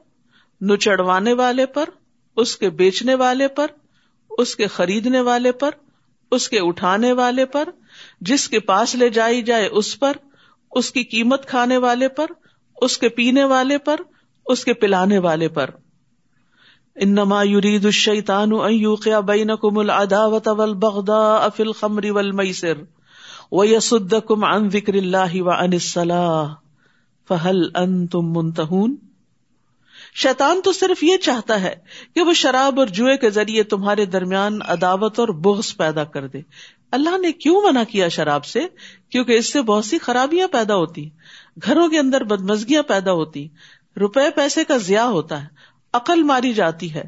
نچڑوانے 0.62 1.33
والے 1.33 1.66
پر، 1.66 1.88
اس 2.37 2.57
کے 2.57 2.70
بیچنے 2.70 3.14
والے 3.14 3.48
پر، 3.48 3.66
اس 4.31 4.57
کے 4.57 4.66
خریدنے 4.66 5.20
والے 5.20 5.53
پر، 5.53 5.70
اس 6.31 6.48
کے 6.48 6.59
اٹھانے 6.61 7.12
والے 7.12 7.44
پر، 7.44 7.68
جس 8.20 8.48
کے 8.48 8.61
پاس 8.61 8.94
لے 8.94 9.09
جائی 9.09 9.42
جائے 9.42 9.66
اس 9.66 10.00
پر 10.00 10.12
اس 10.71 10.91
کی 10.91 11.05
قیمت 11.05 11.47
کھانے 11.47 11.77
والے 11.77 12.09
پر، 12.09 12.27
اس 12.83 12.99
کے 12.99 13.09
پینے 13.09 13.45
والے 13.45 13.79
پر، 13.79 14.01
اس 14.47 14.65
کے 14.65 14.75
پلانے 14.75 15.19
والے 15.19 15.49
پر۔ 15.49 15.71
انما 16.97 17.43
يريد 17.43 17.85
الشيطان 17.85 18.53
ان 18.53 18.73
يوقع 18.73 19.21
بينكم 19.21 19.79
العداوه 19.79 20.53
والبغضاء 20.55 21.49
في 21.57 21.63
الخمر 21.63 22.11
والميسر 22.11 22.75
ويصدكم 23.53 24.45
عن 24.45 24.69
ذكر 24.69 24.95
الله 24.95 25.43
وعن 25.43 25.73
الصلاه 25.73 26.55
فهل 27.29 27.69
انتم 27.75 28.33
منتهون 28.33 28.97
شیطان 30.15 30.61
تو 30.65 30.73
صرف 30.73 31.05
یہ 31.05 31.17
چاہتا 31.17 31.63
ہے 31.63 31.75
کہ 32.15 32.21
وہ 32.21 32.33
شراب 32.33 32.79
اور 32.79 32.87
جوئے 32.87 33.17
کے 33.17 33.31
ذریعے 33.31 33.63
تمہارے 33.63 34.05
درمیان 34.05 34.59
عداوت 34.63 35.19
اور 35.19 35.29
بغض 35.29 35.77
پیدا 35.77 36.05
کر 36.05 36.27
دے۔ 36.27 36.41
اللہ 36.90 37.18
نے 37.18 37.33
کیوں 37.33 37.62
منع 37.62 37.83
کیا 37.83 38.09
شراب 38.09 38.44
سے؟ 38.44 38.61
کیونکہ 39.11 39.33
اس 39.33 39.53
سے 39.53 39.62
بہت 39.62 39.85
سی 39.85 39.98
خرابیاں 39.98 40.48
پیدا 40.48 40.74
ہوتی 40.76 41.09
گھروں 41.66 41.88
کے 41.88 41.98
اندر 41.98 42.24
بدمزگیاں 42.24 42.83
پیدا 42.83 43.12
ہوتی 43.12 43.48
روپے 44.00 44.31
پیسے 44.35 44.64
کا 44.64 44.76
ضیاع 44.76 45.07
ہوتا 45.07 45.42
ہے۔ 45.42 45.48
عقل 45.92 46.22
ماری 46.22 46.53
جاتی 46.53 46.94
ہے۔ 46.94 47.05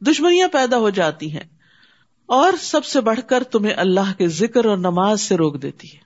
دشمنیاں 0.00 0.48
پیدا 0.48 0.76
ہو 0.76 0.90
جاتی 0.90 1.32
ہیں۔ 1.32 1.44
اور 2.26 2.52
سب 2.60 2.84
سے 2.84 3.00
بڑھ 3.00 3.20
کر 3.26 3.42
تمہیں 3.42 3.74
اللہ 3.76 4.18
کے 4.18 4.28
ذکر 4.28 4.64
اور 4.64 4.76
نماز 4.76 5.20
سے 5.20 5.36
روک 5.36 5.62
دیتی 5.62 5.92
ہے۔ 5.92 5.98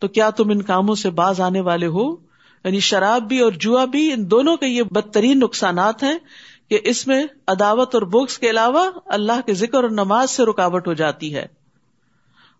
تو 0.00 0.08
کیا 0.08 0.30
تم 0.30 0.50
ان 0.50 0.62
کاموں 0.62 0.94
سے 0.94 1.10
باز 1.10 1.40
آنے 1.40 1.60
والے 1.60 1.86
ہو؟ 1.86 2.16
یعنی 2.64 2.80
شراب 2.80 3.22
بھی 3.22 3.40
اور 3.40 3.52
جوا 3.52 3.84
بھی، 3.84 4.12
ان 4.12 4.30
دونوں 4.30 4.56
کے 4.56 4.66
یہ 4.66 4.82
بدترین 4.82 5.38
نقصانات 5.38 6.02
ہیں 6.02 6.18
کہ 6.70 6.78
اس 6.84 7.06
میں 7.06 7.24
عداوت 7.48 7.94
اور 7.94 8.02
بکس 8.02 8.38
کے 8.38 8.50
علاوہ 8.50 8.90
اللہ 9.06 9.40
کے 9.46 9.54
ذکر 9.54 9.82
اور 9.82 9.90
نماز 9.90 10.30
سے 10.30 10.42
رکاوٹ 10.42 10.88
ہو 10.88 10.92
جاتی 10.92 11.34
ہے۔ 11.34 11.63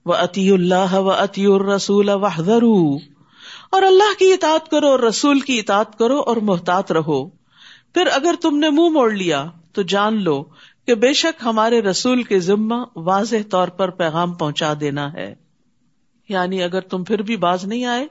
وہ 0.04 0.14
عطی 0.14 0.50
اللہ 0.50 0.94
و 0.94 1.10
عطی 1.10 1.46
الرسول 1.46 2.08
وحدرو 2.08 2.96
اور 3.70 3.82
اللہ 3.82 4.18
کی 4.18 4.32
اطاعت 4.32 4.68
کرو 4.68 4.86
اور 4.86 5.00
رسول 5.00 5.40
کی 5.40 5.58
اطاعت 5.58 5.98
کرو 5.98 6.20
اور 6.20 6.36
محتاط 6.36 6.92
رہو۔ 6.92 7.28
پھر 7.94 8.06
اگر 8.12 8.34
تم 8.42 8.58
نے 8.58 8.70
منہ 8.70 8.76
مو 8.76 8.90
موڑ 8.90 9.12
لیا، 9.12 9.46
تو 9.72 9.82
جان 9.82 10.22
لو 10.22 10.44
کہ 10.86 10.94
بے 10.94 11.12
شک 11.12 11.42
ہمارے 11.44 11.82
رسول 11.82 12.22
کے 12.22 12.40
ذمہ 12.40 12.74
واضح 12.96 13.36
طور 13.50 13.68
پر 13.68 13.90
پیغام 13.90 14.34
پہنچا 14.34 14.72
دینا 14.80 15.12
ہے۔ 15.12 15.34
یعنی 16.28 16.62
اگر 16.62 16.80
تم 16.80 17.04
پھر 17.04 17.22
بھی 17.22 17.36
باز 17.36 17.64
نہیں 17.64 17.84
آئے، 17.84 18.06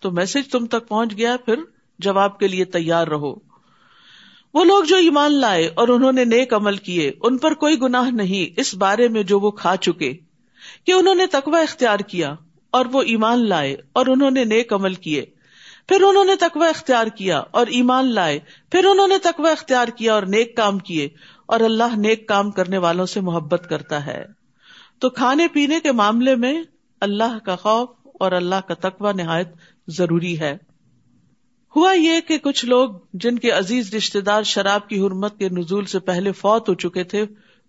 تو 0.00 0.10
میسج 0.10 0.48
تم 0.52 0.66
تک 0.66 0.88
پہنچ 0.88 1.16
گیا، 1.16 1.36
پھر 1.44 1.54
جواب 1.98 2.38
کے 2.38 2.48
لیے 2.48 2.64
تیار 2.64 3.06
رہو۔ 3.06 3.34
وہ 4.54 4.64
لوگ 4.64 4.84
جو 4.84 4.96
ایمان 4.96 5.32
لائے 5.32 5.70
اور 5.74 5.88
انہوں 5.88 6.12
نے 6.12 6.24
نیک 6.24 6.54
عمل 6.54 6.76
کیے، 6.76 7.12
ان 7.22 7.38
پر 7.38 7.54
کوئی 7.54 7.80
گناہ 7.80 8.10
نہیں، 8.10 8.60
اس 8.60 8.74
بارے 8.74 9.08
میں 9.08 9.22
جو 9.22 9.40
وہ 9.40 9.50
کھا 9.50 9.76
چکے۔ 9.76 10.12
کہ 10.86 10.92
انہوں 10.92 11.14
نے 11.14 11.26
تقوی 11.26 11.60
اختیار 11.62 11.98
کیا 11.98 12.34
اور 12.70 12.86
وہ 12.92 13.02
ایمان 13.02 13.48
لائے 13.48 13.76
اور 13.92 14.06
انہوں 14.06 14.30
نے 14.30 14.44
نیک 14.44 14.72
عمل 14.72 14.94
کیے۔ 14.94 15.24
پھر 15.88 16.02
انہوں 16.02 16.24
نے 16.24 16.36
تقوی 16.36 16.68
اختیار 16.68 17.06
کیا 17.06 17.42
اور 17.50 17.66
ایمان 17.66 18.12
لائے۔ 18.12 18.40
پھر 18.72 18.84
انہوں 18.84 19.08
نے 19.08 19.18
تقوی 19.18 19.50
اختیار 19.50 19.88
کیا 19.88 20.14
اور 20.14 20.22
نیک 20.22 20.56
کام 20.56 20.78
کیے 20.78 21.08
اور 21.46 21.60
اللہ 21.60 21.96
نیک 21.96 22.28
کام 22.28 22.50
کرنے 22.50 22.78
والوں 22.78 23.06
سے 23.06 23.20
محبت 23.20 23.66
کرتا 23.70 24.06
ہے۔ 24.06 24.24
تو 24.98 25.10
کھانے 25.10 25.48
پینے 25.48 25.80
کے 25.80 25.92
معاملے 25.92 26.34
میں 26.34 26.62
اللہ 27.00 27.38
کا 27.44 27.56
خوف 27.56 27.88
اور 28.20 28.32
اللہ 28.32 28.54
کا 28.68 28.74
تقوی 28.74 29.22
نہایت 29.22 29.48
ضروری 29.86 30.40
ہے۔ 30.40 30.56
ہوا 31.76 31.92
یہ 31.92 32.20
کہ 32.20 32.38
کچھ 32.38 32.64
لوگ 32.64 32.90
جن 33.12 33.38
کے 33.38 33.50
عزیز 33.50 33.94
رشتے 33.94 34.20
دار 34.20 34.42
شراب 34.42 34.88
کی 34.88 35.00
حرمت 35.00 35.38
کے 35.38 35.48
نزول 35.48 35.84
سے 35.84 35.98
پہلے 35.98 36.32
فوت 36.32 36.68
ہو 36.68 36.74
چکے 36.74 37.04
تھے 37.04 37.24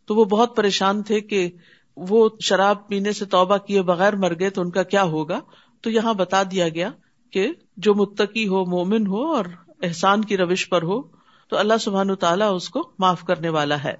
تو 0.06 0.16
وہ 0.16 0.26
بہت 0.26 0.56
پریشان 0.56 1.04
تھے 1.04 1.22
کہ 1.22 1.50
وہ 1.98 2.30
شراب 2.40 2.88
پینے 2.88 3.12
سے 3.12 3.26
توبہ 3.26 3.58
کیے 3.58 3.82
بغیر 3.82 4.16
مر 4.16 4.40
گئے 4.40 4.50
تو 4.50 4.62
ان 4.62 4.72
کا 4.72 4.84
کیا 4.84 5.04
ہوگا؟ 5.04 5.40
تو 5.82 5.90
یہاں 5.90 6.14
بتا 6.14 6.44
دیا 6.44 6.70
گیا 6.70 6.92
کہ 7.32 7.52
جو 7.78 7.96
متقی 7.96 8.48
ہو، 8.48 8.66
مومن 8.66 9.08
ہو 9.08 9.34
اور 9.34 9.46
احسان 9.84 10.22
کی 10.22 10.38
روش 10.38 10.70
پر 10.70 10.82
ہو، 10.82 11.02
تو 11.50 11.58
اللہ 11.58 11.74
سبحان 11.82 12.16
تعالیٰ 12.16 12.56
اس 12.56 12.70
کو 12.70 12.92
معاف 13.00 13.24
کرنے 13.24 13.50
والا 13.50 13.84
ہے۔ 13.84 13.94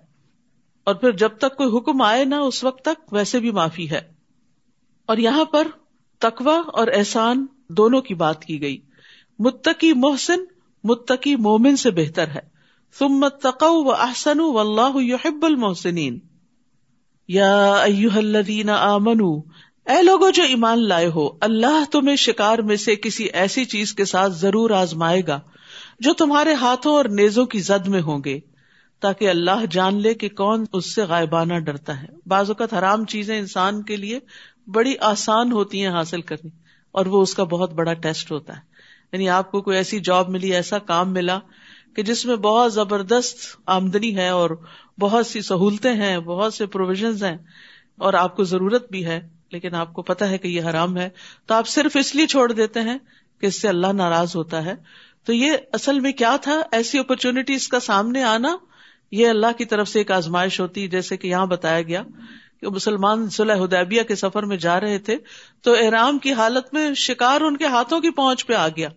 اور 0.84 0.96
پھر 0.96 1.12
جب 1.12 1.30
تک 1.38 1.58
کوئی 1.58 1.78
حکم 1.78 2.02
آئے 2.02 2.26
نہ 2.26 2.36
اس 2.36 2.64
وقت 2.64 2.82
تک، 2.82 3.14
ویسے 3.14 3.40
بھی 3.40 3.52
معافی 3.52 3.90
ہے۔ 3.90 4.02
اور 5.06 5.18
یہاں 5.18 5.46
پر 5.46 5.68
تقوا 6.20 6.62
اور 6.68 6.88
احسان 6.94 7.46
دونوں 7.70 8.02
کی 8.02 8.14
بات 8.14 8.46
کی 8.46 8.62
گئی۔ 8.62 8.78
متقی 9.40 9.94
محسن، 9.94 10.40
متقی 10.84 11.36
مومن 11.36 11.76
سے 11.76 11.92
بہتر 11.92 12.28
ہے۔ 12.28 12.58
و 13.62 13.92
احسن 13.92 14.40
و 14.40 14.60
اللہ 14.60 15.04
یحب 15.04 15.46
المحسنین۔ 15.46 16.20
یا 17.30 17.84
الذین 18.16 18.70
آمنو، 18.70 19.36
اے 19.88 20.02
لوگوں 20.04 20.32
جو 20.32 20.44
ایمان 20.44 20.88
لائے 20.88 21.08
ہو، 21.08 21.28
اللہ 21.42 21.84
تمہیں 21.92 22.16
شکار 22.16 22.60
میں 22.60 22.76
سے 22.76 22.96
کسی 22.96 23.24
ایسی 23.34 23.66
چیز 23.66 23.94
کے 23.94 24.06
ساتھ 24.06 24.34
ضرور 24.34 24.70
آزمائے 24.70 25.22
گا 25.28 25.40
جو 26.00 26.14
تمہارے 26.14 26.54
ہاتھوں 26.54 26.94
اور 26.94 27.06
نیزوں 27.06 27.46
کی 27.46 27.60
زد 27.60 27.88
میں 27.88 28.02
ہوں 28.02 28.24
گے، 28.26 28.40
تاکہ 29.02 29.30
اللہ 29.30 29.66
جان 29.72 30.02
لے 30.02 30.14
کہ 30.14 30.30
کون 30.30 30.66
اس 30.74 30.94
سے 30.96 31.04
غائبانہ 31.04 31.60
ڈرتا 31.60 32.02
ہے۔ 32.02 32.08
بعض 32.26 32.50
اوقات 32.50 32.74
حرام 32.74 33.06
چیزیں 33.06 33.38
انسان 33.40 33.82
کے 33.84 33.96
لیے 33.96 34.20
بڑی 34.68 34.94
آسان 35.02 35.52
ہوتی 35.52 35.82
ہیں 35.82 35.90
حاصل 35.90 36.22
کرنی، 36.22 36.50
اور 36.92 37.06
وہ 37.06 37.22
اس 37.22 37.34
کا 37.34 37.44
بہت 37.44 37.74
بڑا 37.74 37.94
ٹیسٹ 37.94 38.32
ہوتا 38.32 38.56
ہے۔ 38.56 38.62
یعنی 39.14 39.30
آپ 39.30 39.52
کو 39.52 39.62
کوئی 39.62 39.78
ایسی 39.78 40.00
جاب 40.00 40.30
ملی، 40.30 40.54
ایسا 40.54 40.78
کام 40.78 41.14
ملا 41.14 41.40
کہ 41.96 42.04
جس 42.04 42.26
میں 42.26 42.36
بہت 42.36 42.74
زبردست 42.74 43.38
آمدنی 43.66 44.16
ہے 44.16 44.30
اور 44.30 44.50
بہت 45.00 45.28
سی 45.28 45.42
سہولتیں 45.42 45.94
ہیں، 45.94 46.18
بہت 46.18 46.54
سے 46.54 46.66
پروویژنز 46.66 47.24
ہیں، 47.24 47.38
اور 47.98 48.14
آپ 48.14 48.36
کو 48.36 48.44
ضرورت 48.44 48.92
بھی 48.92 49.06
ہے، 49.06 49.30
لیکن 49.52 49.76
آپ 49.76 49.94
کو 49.94 50.02
پتا 50.02 50.30
ہے 50.30 50.38
کہ 50.38 50.48
یہ 50.48 50.62
حرام 50.62 50.98
ہے۔ 50.98 51.10
تو 51.46 51.54
آپ 51.54 51.68
صرف 51.68 51.98
اس 51.98 52.16
لیے 52.16 52.28
چھوڑ 52.28 52.52
دیتے 52.52 52.82
ہیں 52.82 52.98
کہ 53.42 53.46
اس 53.46 53.62
سے 53.62 53.68
اللہ 53.68 53.88
ناراض 53.88 54.36
ہوتا 54.36 54.66
ہے۔ 54.66 54.74
تو 55.26 55.34
یہ 55.34 55.52
اصل 55.74 56.00
میں 56.00 56.12
کیا 56.12 56.38
تھا؟ 56.42 56.62
ایسی 56.72 57.00
اپرچونٹیز 57.00 57.68
کا 57.68 57.80
سامنے 57.80 58.24
آنا، 58.24 58.58
یہ 59.12 59.28
اللہ 59.28 59.48
کی 59.58 59.66
طرف 59.66 59.88
سے 59.88 60.00
ایک 60.00 60.12
آزمائش 60.12 60.60
ہوتی، 60.60 60.88
جیسے 60.88 61.18
کہ 61.18 61.28
یہاں 61.28 61.46
بتایا 61.46 61.82
گیا 61.82 62.04
کہ 62.62 62.68
مسلمان 62.68 63.30
صلح 63.30 63.56
حدیبیہ 63.56 64.04
کے 64.04 64.16
سفر 64.16 64.44
میں 64.44 64.58
جا 64.58 64.80
رہے 64.80 65.00
تھے، 65.00 65.18
تو 65.62 65.74
احرام 65.74 66.20
کی 66.20 66.34
حالت 66.34 66.74
میں 66.74 66.94
شکار 66.94 67.42
ان 67.42 67.58
کے 67.58 67.66
ہاتھوں 67.66 68.00
کی 68.00 68.10
پہنچ 68.10 68.46
پہ 68.46 68.54
آ 68.54 68.68
گیا۔ 68.68 68.90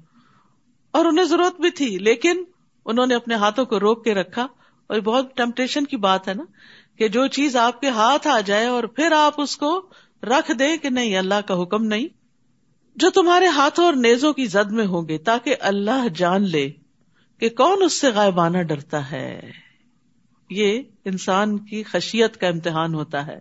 اور 0.90 1.04
انہیں 1.04 1.24
ضرورت 1.24 1.60
بھی 1.60 1.70
تھی، 1.70 1.98
لیکن 1.98 2.44
انہوں 2.84 3.06
نے 3.06 3.14
اپنے 3.14 3.34
ہاتھوں 3.34 3.64
کو 3.64 3.80
روک 3.80 4.04
کے 4.04 4.14
رکھا۔ 4.14 4.46
اور 4.90 4.98
یہ 4.98 5.05
بہت 5.05 5.37
ٹمپٹیشن 5.37 5.85
کی 5.85 5.96
بات 5.96 6.29
ہے 6.29 6.35
نا، 6.35 6.44
کہ 6.98 7.09
جو 7.09 7.26
چیز 7.26 7.57
آپ 7.57 7.81
کے 7.81 7.88
ہاتھ 7.88 8.26
آ 8.26 8.40
جائے 8.40 8.66
اور 8.66 8.85
پھر 8.85 9.12
آپ 9.12 9.40
اس 9.40 9.57
کو 9.57 9.87
رکھ 10.22 10.50
دیں 10.59 10.76
کہ 10.76 10.90
نہیں، 10.90 11.16
اللہ 11.16 11.40
کا 11.46 11.62
حکم 11.62 11.85
نہیں، 11.85 12.07
جو 12.96 13.11
تمہارے 13.11 13.46
ہاتھوں 13.46 13.85
اور 13.85 13.94
نیزوں 13.94 14.33
کی 14.33 14.46
زد 14.46 14.72
میں 14.72 14.87
ہوں 14.87 15.09
گے، 15.09 15.18
تاکہ 15.18 15.57
اللہ 15.61 16.09
جان 16.14 16.42
لے 16.42 16.70
کہ 17.38 17.48
کون 17.48 17.83
اس 17.83 18.00
سے 18.00 18.09
غائبانہ 18.09 18.59
ڈرتا 18.59 19.11
ہے۔ 19.12 19.50
یہ 20.50 20.83
انسان 21.05 21.59
کی 21.59 21.83
خشیت 21.83 22.37
کا 22.37 22.46
امتحان 22.46 22.94
ہوتا 22.94 23.26
ہے۔ 23.26 23.38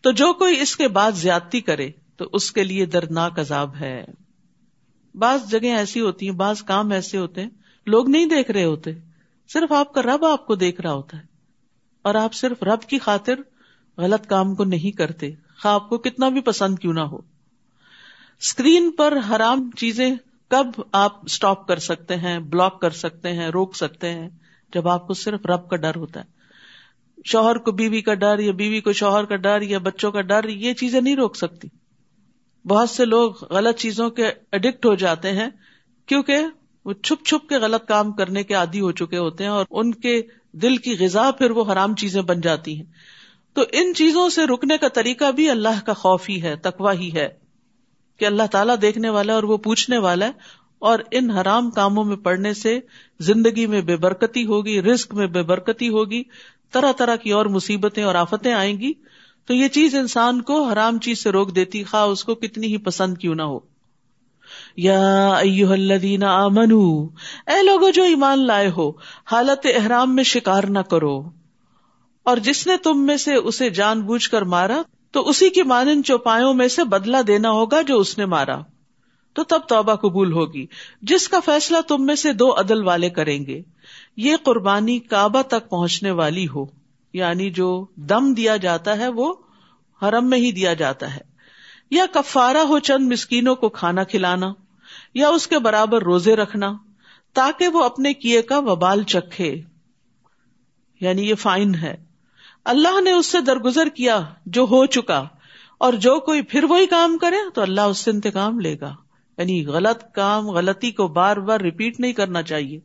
تو 0.00 0.12
جو 0.12 0.32
کوئی 0.32 0.60
اس 0.60 0.76
کے 0.76 0.88
بعد 0.88 1.12
زیادتی 1.12 1.60
کرے، 1.60 1.90
تو 2.16 2.28
اس 2.32 2.52
کے 2.52 2.64
لیے 2.64 2.86
دردناک 2.86 3.38
عذاب 3.38 3.76
ہے۔ 3.80 4.04
بعض 5.14 5.50
جگہ 5.50 5.68
ایسی 5.68 6.00
ہوتی 6.00 6.28
ہیں، 6.28 6.36
بعض 6.36 6.62
کام 6.62 6.90
ایسے 6.90 7.18
ہوتے 7.18 7.42
ہیں، 7.42 7.50
لوگ 7.86 8.10
نہیں 8.10 8.26
دیکھ 8.26 8.50
رہے 8.50 8.64
ہوتے۔ 8.64 8.90
صرف 9.52 9.72
آپ 9.72 9.94
کا 9.94 10.02
رب 10.02 10.24
آپ 10.24 10.46
کو 10.46 10.54
دیکھ 10.54 10.80
رہا 10.80 10.92
ہوتا 10.92 11.16
ہے 11.16 11.22
اور 12.02 12.14
آپ 12.14 12.34
صرف 12.34 12.62
رب 12.62 12.82
کی 12.82 12.98
خاطر 12.98 13.34
غلط 13.96 14.26
کام 14.26 14.54
کو 14.54 14.64
نہیں 14.64 14.96
کرتے 14.96 15.30
خواہ 15.58 15.74
آپ 15.74 15.88
کو 15.88 15.98
کتنا 15.98 16.28
بھی 16.28 16.40
پسند 16.40 16.78
کیوں 16.78 16.92
نہ 16.92 17.00
ہو۔ 17.00 17.16
اسکرین 18.40 18.90
پر 18.90 19.18
حرام 19.30 19.70
چیزیں 19.76 20.14
کب 20.48 20.66
آپ 20.92 21.24
اسٹاپ 21.24 21.68
کر 21.68 21.78
سکتے 21.78 22.16
ہیں، 22.16 22.38
بلاک 22.38 22.80
کر 22.80 22.90
سکتے 22.90 23.32
ہیں، 23.32 23.48
روک 23.48 23.76
سکتے 23.76 24.10
ہیں، 24.10 24.28
جب 24.74 24.88
آپ 24.88 25.06
کو 25.06 25.14
صرف 25.14 25.46
رب 25.46 25.68
کا 25.68 25.76
ڈر 25.76 25.96
ہوتا 25.96 26.20
ہے۔ 26.20 26.24
شوہر 27.24 27.56
کو 27.56 27.72
بیوی 27.72 28.02
کا 28.02 28.14
ڈر 28.14 28.38
یا 28.38 28.52
بیوی 28.52 28.80
کو 28.80 28.92
شوہر 28.92 29.24
کا 29.24 29.36
ڈر 29.36 29.62
یا 29.62 29.78
بچوں 29.78 30.12
کا 30.12 30.20
ڈر، 30.20 30.48
یہ 30.48 30.74
چیزیں 30.74 31.00
نہیں 31.00 31.16
روک 31.16 31.36
سکتی۔ 31.36 31.68
بہت 32.64 32.90
سے 32.90 33.04
لوگ 33.04 33.32
غلط 33.50 33.78
چیزوں 33.78 34.10
کے 34.10 34.26
اڈکٹ 34.52 34.86
ہو 34.86 34.94
جاتے 34.94 35.32
ہیں 35.32 35.48
کیونکہ 36.06 36.38
وہ 36.84 36.92
چھپ 36.92 37.26
چھپ 37.26 37.48
کے 37.48 37.56
غلط 37.56 37.88
کام 37.88 38.12
کرنے 38.12 38.42
کے 38.42 38.54
عادی 38.54 38.80
ہو 38.80 38.92
چکے 38.92 39.16
ہوتے 39.16 39.44
ہیں 39.44 39.50
اور 39.50 39.64
ان 39.70 39.94
کے 39.94 40.22
دل 40.52 40.76
کی 40.76 40.96
غذا 41.00 41.30
پھر 41.30 41.50
وہ 41.50 41.72
حرام 41.72 41.94
چیزیں 41.94 42.22
بن 42.22 42.40
جاتی 42.40 42.76
ہیں۔ 42.76 42.84
تو 43.54 43.62
ان 43.72 43.94
چیزوں 43.94 44.28
سے 44.28 44.46
رکنے 44.46 44.78
کا 44.78 44.88
طریقہ 44.88 45.30
بھی 45.30 45.50
اللہ 45.50 45.86
کا 45.86 45.92
خوف 45.92 46.28
ہی 46.28 46.42
ہے 46.42 46.56
تکوا 46.56 46.92
ہی 46.92 47.10
ہے 47.14 47.28
کہ 48.18 48.24
اللہ 48.24 48.42
تعالیٰ 48.50 48.74
دیکھنے 48.82 49.08
والا 49.08 49.32
ہے 49.32 49.34
اور 49.34 49.42
وہ 49.42 49.56
پوچھنے 49.56 49.98
والا 49.98 50.26
ہے۔ 50.26 50.30
اور 50.78 50.98
ان 51.10 51.30
حرام 51.30 51.70
کاموں 51.70 52.04
میں 52.04 52.16
پڑنے 52.16 52.54
سے 52.54 52.80
زندگی 53.20 53.66
میں 53.66 53.80
بے 53.80 53.96
برکتی 53.96 54.46
ہوگی 54.46 54.82
رسک 54.82 55.14
میں 55.14 55.26
بے 55.26 55.42
برکتی 55.42 55.88
ہوگی، 55.88 56.22
طرح 56.72 56.92
طرح 56.92 57.16
کی 57.16 57.30
اور 57.30 57.46
مصیبتیں 57.46 58.02
اور 58.02 58.14
آفتیں 58.14 58.52
آئیں 58.52 58.78
گی۔ 58.78 58.92
تو 59.46 59.54
یہ 59.54 59.68
چیز 59.68 59.94
انسان 59.94 60.42
کو 60.42 60.64
حرام 60.64 60.98
چیز 60.98 61.22
سے 61.22 61.30
روک 61.30 61.56
دیتی، 61.56 61.84
خواہ 61.84 62.04
اس 62.04 62.24
کو 62.24 62.34
کتنی 62.34 62.66
ہی 62.66 62.76
پسند 62.76 63.18
کیوں 63.18 63.34
نہ 63.34 63.42
ہو۔ 63.42 63.69
یا 64.76 65.38
الذین 65.70 66.22
آمنو، 66.22 67.08
اے 67.46 67.62
لوگو 67.62 67.90
جو 67.90 68.02
ایمان 68.02 68.46
لائے 68.46 68.70
ہو، 68.76 68.92
حالت 69.32 69.66
احرام 69.74 70.14
میں 70.14 70.24
شکار 70.24 70.64
نہ 70.64 70.78
کرو۔ 70.78 71.22
اور 72.22 72.36
جس 72.36 72.66
نے 72.66 72.76
تم 72.76 73.06
میں 73.06 73.16
سے 73.16 73.34
اسے 73.34 73.70
جان 73.70 74.02
بوجھ 74.02 74.30
کر 74.30 74.42
مارا، 74.42 74.82
تو 75.10 75.28
اسی 75.28 75.50
کی 75.50 75.62
مانند 75.62 76.02
چوپایوں 76.06 76.54
میں 76.54 76.68
سے 76.68 76.84
بدلا 76.84 77.20
دینا 77.26 77.50
ہوگا 77.50 77.82
جو 77.82 77.98
اس 77.98 78.18
نے 78.18 78.26
مارا۔ 78.26 78.60
تو 79.32 79.44
تب 79.44 79.60
توبہ 79.68 79.94
قبول 79.94 80.32
ہوگی، 80.32 80.66
جس 81.02 81.28
کا 81.28 81.40
فیصلہ 81.40 81.78
تم 81.88 82.06
میں 82.06 82.14
سے 82.14 82.32
دو 82.32 82.54
عدل 82.60 82.84
والے 82.84 83.10
کریں 83.10 83.46
گے۔ 83.46 83.62
یہ 84.16 84.36
قربانی 84.42 84.98
کعبہ 84.98 85.42
تک 85.42 85.70
پہنچنے 85.70 86.10
والی 86.10 86.46
ہو 86.54 86.64
یعنی 87.12 87.50
جو 87.50 87.86
دم 87.96 88.34
دیا 88.34 88.56
جاتا 88.56 88.98
ہے، 88.98 89.08
وہ 89.08 89.34
حرم 90.02 90.30
میں 90.30 90.38
ہی 90.38 90.52
دیا 90.52 90.74
جاتا 90.74 91.14
ہے۔ 91.14 91.20
یا 91.90 92.04
کفارا 92.12 92.62
ہو 92.62 92.78
چند 92.78 93.12
مسکینوں 93.12 93.54
کو 93.54 93.68
کھانا 93.68 94.04
کھلانا۔ 94.04 94.52
یا 95.14 95.28
اس 95.28 95.46
کے 95.46 95.58
برابر 95.58 96.02
روزے 96.02 96.36
رکھنا 96.36 96.72
تاکہ 97.34 97.68
وہ 97.68 97.84
اپنے 97.84 98.14
کیے 98.14 98.42
کا 98.42 98.58
وبال 98.58 99.02
چکھے۔ 99.02 99.60
یعنی 101.00 101.28
یہ 101.28 101.34
فائن 101.34 101.74
ہے۔ 101.74 101.96
اللہ 102.64 103.00
نے 103.00 103.12
اس 103.12 103.26
سے 103.26 103.40
درگزر 103.40 103.88
کیا 103.88 104.20
جو 104.46 104.62
ہو 104.62 104.86
چکا 104.86 105.24
اور 105.78 105.92
جو 105.92 106.20
کوئی 106.20 106.42
پھر 106.42 106.64
وہی 106.64 106.86
کام 106.86 107.18
کرے 107.18 107.36
تو 107.54 107.62
اللہ 107.62 107.80
اس 107.80 107.98
سے 107.98 108.10
انتقام 108.10 108.60
لے 108.60 108.76
گا۔ 108.80 108.94
یعنی 109.38 109.66
غلط 109.66 110.12
کام، 110.12 110.48
غلطی 110.48 110.90
کو 110.90 111.08
بار 111.08 111.36
بار 111.36 111.60
ریپیٹ 111.60 112.00
نہیں 112.00 112.12
کرنا 112.12 112.42
چاہیے، 112.42 112.80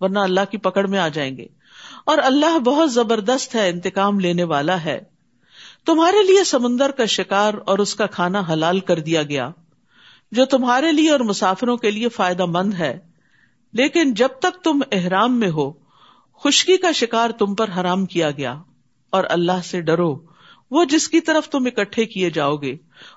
ورنہ 0.00 0.18
اللہ 0.18 0.40
کی 0.50 0.58
پکڑ 0.58 0.86
میں 0.86 0.98
آ 0.98 1.08
جائیں 1.08 1.36
گے۔ 1.36 1.46
اور 2.06 2.18
اللہ 2.18 2.58
بہت 2.58 2.92
زبردست 2.92 3.54
ہے، 3.54 3.68
انتقام 3.68 4.20
لینے 4.20 4.44
والا 4.44 4.84
ہے۔ 4.84 5.00
تمہارے 5.86 6.22
لیے 6.22 6.44
سمندر 6.44 6.90
کا 6.90 7.04
شکار 7.04 7.54
اور 7.66 7.78
اس 7.78 7.94
کا 7.94 8.06
کھانا 8.06 8.42
حلال 8.52 8.80
کر 8.80 8.98
دیا 8.98 9.22
گیا۔ 9.22 9.50
جو 10.32 10.44
تمہارے 10.44 10.92
لیے 10.92 11.10
اور 11.10 11.20
مسافروں 11.20 11.76
کے 11.76 11.90
لیے 11.90 12.08
فائدہ 12.08 12.44
مند 12.46 12.74
ہے۔ 12.74 12.98
لیکن 13.72 14.14
جب 14.14 14.28
تک 14.28 14.64
تم 14.64 14.80
احرام 14.92 15.40
میں 15.40 15.50
ہو، 15.50 15.72
خشکی 16.44 16.76
کا 16.76 16.92
شکار 16.92 17.30
تم 17.30 17.54
پر 17.54 17.68
حرام 17.76 18.06
کیا 18.06 18.30
گیا 18.30 18.62
اور 19.10 19.24
اللہ 19.28 19.60
سے 19.64 19.80
ڈرو۔ 19.80 20.18
وہ 20.70 20.84
جس 20.84 21.08
کی 21.08 21.20
طرف 21.20 21.48
تم 21.48 21.66
اکٹھے 21.66 22.06
کیے 22.06 22.30
جاؤ 22.30 22.56
گے۔ 22.56 22.76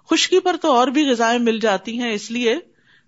خشکی 0.09 0.39
پر 0.39 0.55
تو 0.61 0.71
اور 0.71 0.87
بھی 0.87 1.09
غذائیں 1.09 1.39
مل 1.39 1.59
جاتی 1.59 1.99
ہیں، 1.99 2.11
اس 2.11 2.31
لیے 2.31 2.55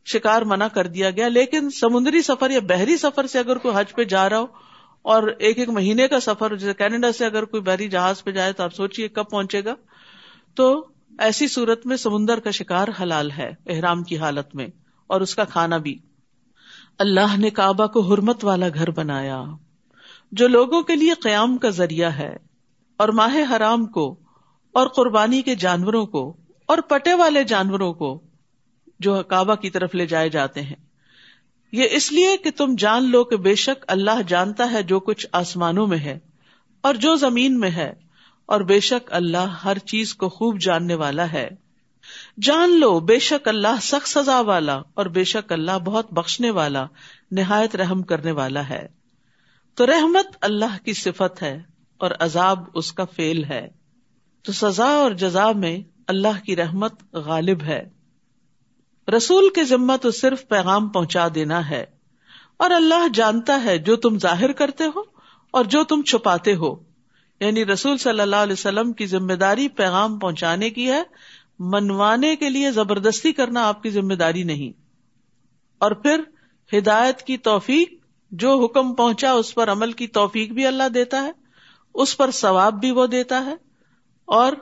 شکار 0.06 0.42
منع 0.42 0.68
کر 0.68 0.88
دیا 0.88 1.10
گیا۔ 1.10 1.28
لیکن 1.28 1.70
سمندری 1.70 2.22
سفر 2.22 2.50
یا 2.50 2.60
بحری 2.60 2.98
سفر 2.98 3.28
سے 3.28 3.40
اگر 3.40 3.58
کوئی 3.58 3.76
حج 3.78 3.94
پہ 3.94 4.04
جا 4.04 4.30
رہا 4.30 4.40
ہو 4.40 4.46
اور 5.02 5.24
ایک 5.40 5.60
ایک 5.60 5.70
مہینے 5.70 6.08
کا 6.08 6.20
سفر، 6.20 6.56
جیسے 6.56 6.74
کینیڈا 6.74 7.12
سے 7.12 7.26
اگر 7.26 7.46
کوئی 7.46 7.64
بحری 7.64 7.90
جہاز 7.90 8.24
پہ 8.24 8.32
جائے 8.32 8.54
تو 8.54 8.64
آپ 8.64 8.76
سوچیے 8.76 9.08
کب 9.08 9.30
پہنچے 9.30 9.64
گا۔ 9.66 9.76
تو 10.56 10.88
ایسی 11.20 11.48
صورت 11.48 11.86
میں 11.86 11.98
سمندر 11.98 12.40
کا 12.40 12.52
شکار 12.52 12.88
حلال 13.02 13.32
ہے، 13.32 13.52
احرام 13.66 14.04
کی 14.04 14.18
حالت 14.18 14.56
میں، 14.56 14.68
اور 15.08 15.22
اس 15.22 15.36
کا 15.36 15.44
کھانا 15.44 15.78
بھی۔ 15.78 16.00
اللہ 17.00 17.38
نے 17.38 17.50
کعبہ 17.50 17.88
کو 17.88 18.02
حرمت 18.02 18.46
والا 18.46 18.68
گھر 18.74 18.92
بنایا، 18.92 19.44
جو 20.32 20.48
لوگوں 20.48 20.82
کے 20.82 20.96
لیے 20.96 21.14
قیام 21.14 21.58
کا 21.58 21.70
ذریعہ 21.70 22.10
ہے، 22.10 22.36
اور 22.98 23.10
ماہ 23.10 23.36
حرام 23.56 23.86
کو، 23.86 24.20
اور 24.72 24.88
قربانی 24.88 25.42
کے 25.42 25.56
جانوروں 25.56 26.06
کو، 26.06 26.38
اور 26.66 26.78
پٹے 26.78 27.14
والے 27.14 27.44
جانوروں 27.44 27.94
کو، 27.94 28.22
جو 29.00 29.24
کعبہ 29.24 29.56
کی 29.56 29.70
طرف 29.70 29.96
لے 29.96 30.06
جائے 30.06 30.30
جاتے 30.30 30.62
ہیں۔ 30.62 30.76
یہ 31.72 31.88
اس 31.92 32.12
لیے 32.12 32.38
کہ 32.38 32.50
تم 32.58 32.76
جان 32.78 33.12
لو 33.12 33.24
کہ 33.24 33.38
بے 33.38 33.56
شک 33.56 33.86
اللہ 33.88 34.22
جانتا 34.28 34.72
ہے 34.72 34.84
جو 34.84 35.00
کچھ 35.00 35.28
آسمانوں 35.32 35.88
میں 35.88 35.98
ہے، 35.98 36.20
اور 36.82 36.94
جو 36.94 37.16
زمین 37.16 37.60
میں 37.60 37.72
ہے۔ 37.72 37.94
اور 38.46 38.62
بے 38.62 38.80
شک 38.80 39.14
اللہ 39.14 39.38
ہر 39.38 39.78
چیز 39.78 40.16
کو 40.16 40.30
خوب 40.30 40.60
جاننے 40.60 40.96
والا 40.96 41.32
ہے۔ 41.32 41.50
جان 42.42 42.80
لو، 42.80 43.00
بے 43.00 43.20
شک 43.20 43.48
اللہ 43.48 43.82
سخت 43.82 44.10
سزا 44.10 44.40
والا 44.40 44.82
اور 44.94 45.06
بے 45.06 45.24
شک 45.24 45.52
اللہ 45.52 45.80
بہت 45.80 46.14
بخشنے 46.14 46.52
والا، 46.52 46.86
نہایت 47.32 47.76
رحم 47.76 48.04
کرنے 48.04 48.32
والا 48.32 48.70
ہے۔ 48.70 48.88
تو 49.76 49.86
رحمت 49.86 50.38
اللہ 50.42 50.86
کی 50.86 50.94
صفت 50.94 51.42
ہے 51.42 51.62
اور 51.98 52.12
عذاب 52.20 52.64
اس 52.74 52.94
کا 52.94 53.06
فیل 53.06 53.44
ہے۔ 53.44 53.68
تو 54.44 54.52
سزا 54.52 54.86
اور 54.86 55.12
جزا 55.12 55.52
میں 55.52 55.78
اللہ 56.08 56.46
کی 56.46 56.56
رحمت 56.56 57.14
غالب 57.14 57.62
ہے۔ 57.62 57.90
رسول 59.18 59.50
کے 59.56 59.64
ذمہ 59.64 59.94
تو 60.02 60.12
صرف 60.12 60.48
پیغام 60.48 60.90
پہنچا 60.90 61.28
دینا 61.36 61.70
ہے۔ 61.70 61.86
اور 62.58 62.72
اللہ 62.72 63.08
جانتا 63.14 63.64
ہے 63.64 63.78
جو 63.78 63.96
تم 63.96 64.20
ظاہر 64.20 64.52
کرتے 64.52 64.84
ہو 64.84 65.00
اور 65.52 65.66
جو 65.66 65.84
تم 65.84 66.02
چھپاتے 66.02 66.56
ہو۔ 66.56 66.93
یعنی 67.46 67.66
رسول 67.66 67.98
صلی 67.98 68.20
اللہ 68.20 68.36
علیہ 68.36 68.54
وسلم 68.54 68.94
کی 68.94 69.06
ذمہ 69.06 69.34
داری 69.34 69.68
پیغام 69.68 70.20
پہنچانے 70.20 70.70
کی 70.70 70.92
ہے، 70.92 71.04
منوانے 71.60 72.36
کے 72.36 72.50
لیے 72.50 72.72
زبردستی 72.72 73.32
کرنا 73.32 73.68
آپ 73.68 73.84
کی 73.84 73.90
ذمہ 73.90 74.14
داری 74.14 74.44
نہیں۔ 74.44 74.80
اور 75.78 75.92
پھر 75.92 76.22
ہدایت 76.78 77.22
کی 77.22 77.38
توفیق، 77.38 77.94
جو 78.32 78.66
حکم 78.66 78.94
پہنچا 78.94 79.32
اس 79.32 79.56
پر 79.56 79.72
عمل 79.72 79.92
کی 79.92 80.08
توفیق 80.08 80.52
بھی 80.52 80.68
اللہ 80.68 80.90
دیتا 80.90 81.24
ہے، 81.24 81.32
اس 81.94 82.18
پر 82.18 82.32
ثواب 82.32 82.80
بھی 82.80 82.92
وہ 82.92 83.06
دیتا 83.08 83.46
ہے، 83.46 83.56
اور 84.26 84.54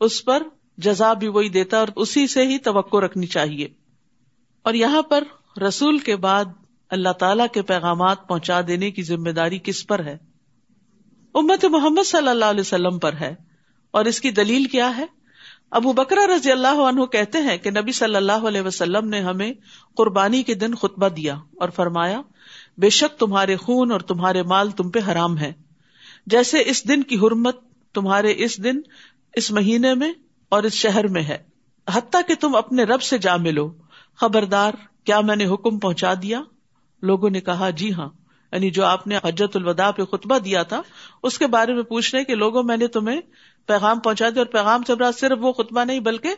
اس 0.00 0.24
پر 0.24 0.42
جزا 0.78 1.12
بھی 1.12 1.28
وہی 1.28 1.48
دیتا 1.48 1.76
ہے 1.76 1.80
اور 1.80 1.88
اسی 1.96 2.26
سے 2.26 2.42
ہی 2.46 2.58
توقع 2.58 2.96
رکھنی 2.96 3.26
چاہیے۔ 3.26 3.68
اور 4.62 4.74
یہاں 4.74 5.02
پر 5.02 5.24
رسول 5.68 5.98
کے 5.98 6.16
بعد 6.16 6.44
اللہ 6.90 7.12
تعالی 7.12 7.42
کے 7.52 7.62
پیغامات 7.62 8.28
پہنچا 8.28 8.60
دینے 8.66 8.90
کی 8.90 9.02
ذمہ 9.02 9.30
داری 9.30 9.58
کس 9.58 9.86
پر 9.86 10.04
ہے؟ 10.04 10.29
امت 11.34 11.64
محمد 11.64 12.06
صلی 12.06 12.28
اللہ 12.28 12.44
علیہ 12.44 12.60
وسلم 12.60 12.98
پر 12.98 13.12
ہے۔ 13.20 13.34
اور 13.90 14.04
اس 14.04 14.20
کی 14.20 14.30
دلیل 14.30 14.64
کیا 14.64 14.96
ہے؟ 14.96 15.04
ابو 15.70 15.92
بکرا 15.92 16.36
رضی 16.36 16.52
اللہ 16.52 16.80
عنہ 16.88 17.04
کہتے 17.04 17.38
ہیں 17.38 17.56
کہ 17.56 17.70
نبی 17.70 17.92
صلی 17.92 18.16
اللہ 18.16 18.32
علیہ 18.32 18.60
وسلم 18.60 19.08
نے 19.08 19.20
ہمیں 19.20 19.52
قربانی 19.96 20.42
کے 20.42 20.54
دن 20.54 20.74
خطبہ 20.74 21.08
دیا 21.08 21.34
اور 21.34 21.68
فرمایا، 21.68 22.20
بے 22.78 22.90
شک 22.90 23.18
تمہارے 23.18 23.56
خون 23.56 23.92
اور 23.92 24.00
تمہارے 24.00 24.42
مال 24.42 24.70
تم 24.70 24.90
پہ 24.90 24.98
حرام 25.08 25.38
ہے 25.38 25.52
جیسے 26.26 26.62
اس 26.66 26.88
دن 26.88 27.02
کی 27.02 27.16
حرمت 27.16 27.56
تمہارے 27.94 28.34
اس 28.36 28.64
دن، 28.64 28.80
اس 29.34 29.50
مہینے 29.50 29.94
میں 29.94 30.12
اور 30.48 30.62
اس 30.62 30.72
شہر 30.72 31.08
میں 31.08 31.22
ہے۔ 31.22 31.38
حتیٰ 31.90 32.20
کہ 32.28 32.34
تم 32.40 32.54
اپنے 32.54 32.84
رب 32.84 33.02
سے 33.02 33.18
جا 33.18 33.36
ملو۔ 33.36 33.72
خبردار، 34.16 34.72
کیا 35.04 35.20
میں 35.20 35.36
نے 35.36 35.46
حکم 35.46 35.78
پہنچا 35.78 36.14
دیا؟ 36.22 36.42
لوگوں 37.02 37.30
نے 37.30 37.40
کہا 37.40 37.70
جی 37.70 37.92
ہاں۔ 37.92 38.08
یعنی 38.52 38.70
جو 38.70 38.84
آپ 38.84 39.06
نے 39.06 39.18
حجت 39.24 39.56
الوداع 39.56 39.90
پہ 39.90 40.04
خطبہ 40.04 40.38
دیا 40.38 40.62
تھا، 40.62 40.82
اس 41.22 41.38
کے 41.38 41.46
بارے 41.46 41.74
میں 41.74 41.82
پوچھ 41.82 42.14
رہے 42.14 42.24
کہ 42.24 42.34
لوگوں 42.34 42.62
میں 42.62 42.76
نے 42.76 42.86
تمہیں 42.86 43.20
پیغام 43.66 43.98
پہنچا 43.98 44.28
دیا 44.28 44.40
اور 44.40 44.46
پیغام 44.46 44.82
سے 44.82 44.92
صرف 45.18 45.38
وہ 45.40 45.52
خطبہ 45.52 45.84
نہیں، 45.84 46.00
بلکہ 46.00 46.34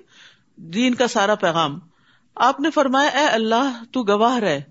دین 0.57 0.95
کا 0.95 1.07
سارا 1.07 1.35
پیغام۔ 1.35 1.79
آپ 2.37 2.61
نے 2.61 2.71
فرمایا، 2.71 3.09
اے 3.09 3.27
اللہ، 3.27 3.83
تو 3.93 4.03
گواہ 4.03 4.39
رہے۔ 4.39 4.63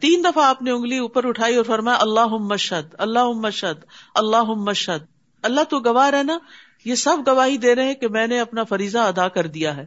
تین 0.00 0.24
دفعہ 0.24 0.44
آپ 0.44 0.62
نے 0.62 0.70
انگلی 0.70 0.98
اوپر 0.98 1.24
اٹھائی 1.24 1.56
اور 1.56 1.64
فرمایا 1.64 1.96
اللہ 2.00 2.26
مشد 2.26 2.94
اللہ 2.98 3.30
مشد 3.30 3.84
اللہ 4.14 4.42
مشد 4.42 5.04
اللہ 5.42 5.60
تو 5.68 5.80
گواہ 5.80 6.10
رہنا، 6.10 6.38
یہ 6.84 6.94
سب 6.94 7.16
گواہی 7.26 7.56
دے 7.56 7.74
رہے 7.74 7.84
ہیں 7.84 7.94
کہ 7.94 8.08
میں 8.08 8.26
نے 8.26 8.40
اپنا 8.40 8.64
فریضہ 8.64 8.98
ادا 8.98 9.28
کر 9.28 9.46
دیا 9.46 9.76
ہے۔ 9.76 9.86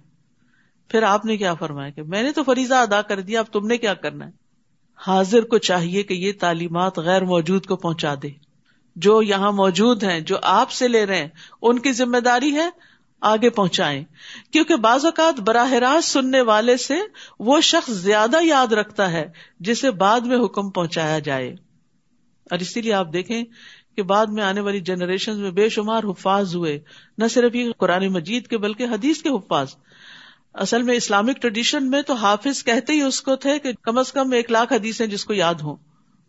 پھر 0.87 1.03
آپ 1.03 1.25
نے 1.25 1.37
کیا 1.37 1.53
فرمایا 1.53 1.89
کہ 1.89 2.03
میں 2.03 2.23
نے 2.23 2.31
تو 2.31 2.43
فریضہ 2.43 2.73
ادا 2.73 3.01
کر 3.01 3.19
دیا، 3.19 3.39
اب 3.39 3.45
تم 3.53 3.67
نے 3.67 3.77
کیا 3.77 3.93
کرنا 3.93 4.25
ہے؟ 4.25 4.40
حاضر 5.07 5.41
کو 5.41 5.57
چاہیے 5.57 6.03
کہ 6.03 6.13
یہ 6.13 6.31
تعلیمات 6.39 6.99
غیر 6.99 7.21
موجود 7.21 7.65
کو 7.65 7.75
پہنچا 7.75 8.15
دے۔ 8.23 8.29
جو 8.95 9.21
یہاں 9.21 9.51
موجود 9.51 10.03
ہیں، 10.03 10.19
جو 10.19 10.37
آپ 10.41 10.71
سے 10.71 10.87
لے 10.87 11.05
رہے 11.05 11.17
ہیں، 11.17 11.27
ان 11.61 11.79
کی 11.79 11.91
ذمہ 11.91 12.17
داری 12.17 12.55
ہے 12.55 12.69
آگے 13.21 13.49
پہنچائیں۔ 13.49 14.03
کیونکہ 14.51 14.75
بعض 14.75 15.05
اوقات 15.05 15.39
براہ 15.39 15.73
راست 15.73 16.09
سننے 16.09 16.41
والے 16.41 16.77
سے 16.77 16.95
وہ 17.39 17.61
شخص 17.61 17.91
زیادہ 17.91 18.37
یاد 18.43 18.73
رکھتا 18.73 19.11
ہے 19.11 19.25
جسے 19.59 19.91
بعد 19.91 20.21
میں 20.21 20.37
حکم 20.45 20.69
پہنچایا 20.69 21.19
جائے۔ 21.19 21.49
اور 22.51 22.59
اسی 22.59 22.81
لیے 22.81 22.93
آپ 22.93 23.13
دیکھیں 23.13 23.43
کہ 23.95 24.03
بعد 24.03 24.25
میں 24.25 24.43
آنے 24.43 24.61
والی 24.61 24.79
جنریشن 24.79 25.39
میں 25.39 25.51
بے 25.51 25.69
شمار 25.69 26.03
حفاظ 26.03 26.55
ہوئے، 26.55 26.79
نہ 27.17 27.27
صرف 27.27 27.55
یہ 27.55 27.71
قرآن 27.77 28.07
مجید 28.07 28.47
کے 28.47 28.57
بلکہ 28.57 28.83
حدیث 28.83 29.21
کے 29.21 29.29
حفاظ۔ 29.29 29.67
اصل 30.53 30.83
میں 30.83 30.95
اسلامک 30.95 31.41
ٹریڈیشن 31.41 31.89
میں 31.89 32.01
تو 32.01 32.13
حافظ 32.13 32.63
کہتے 32.63 32.93
ہی 32.93 33.01
اس 33.01 33.21
کو 33.21 33.35
تھے 33.35 33.59
کہ 33.59 33.71
کم 33.81 33.97
از 33.97 34.11
کم 34.11 34.31
ایک 34.31 34.51
لاکھ 34.51 34.73
حدیث 34.73 35.01
جس 35.11 35.25
کو 35.25 35.33
یاد 35.33 35.53
ہوں۔ 35.53 35.75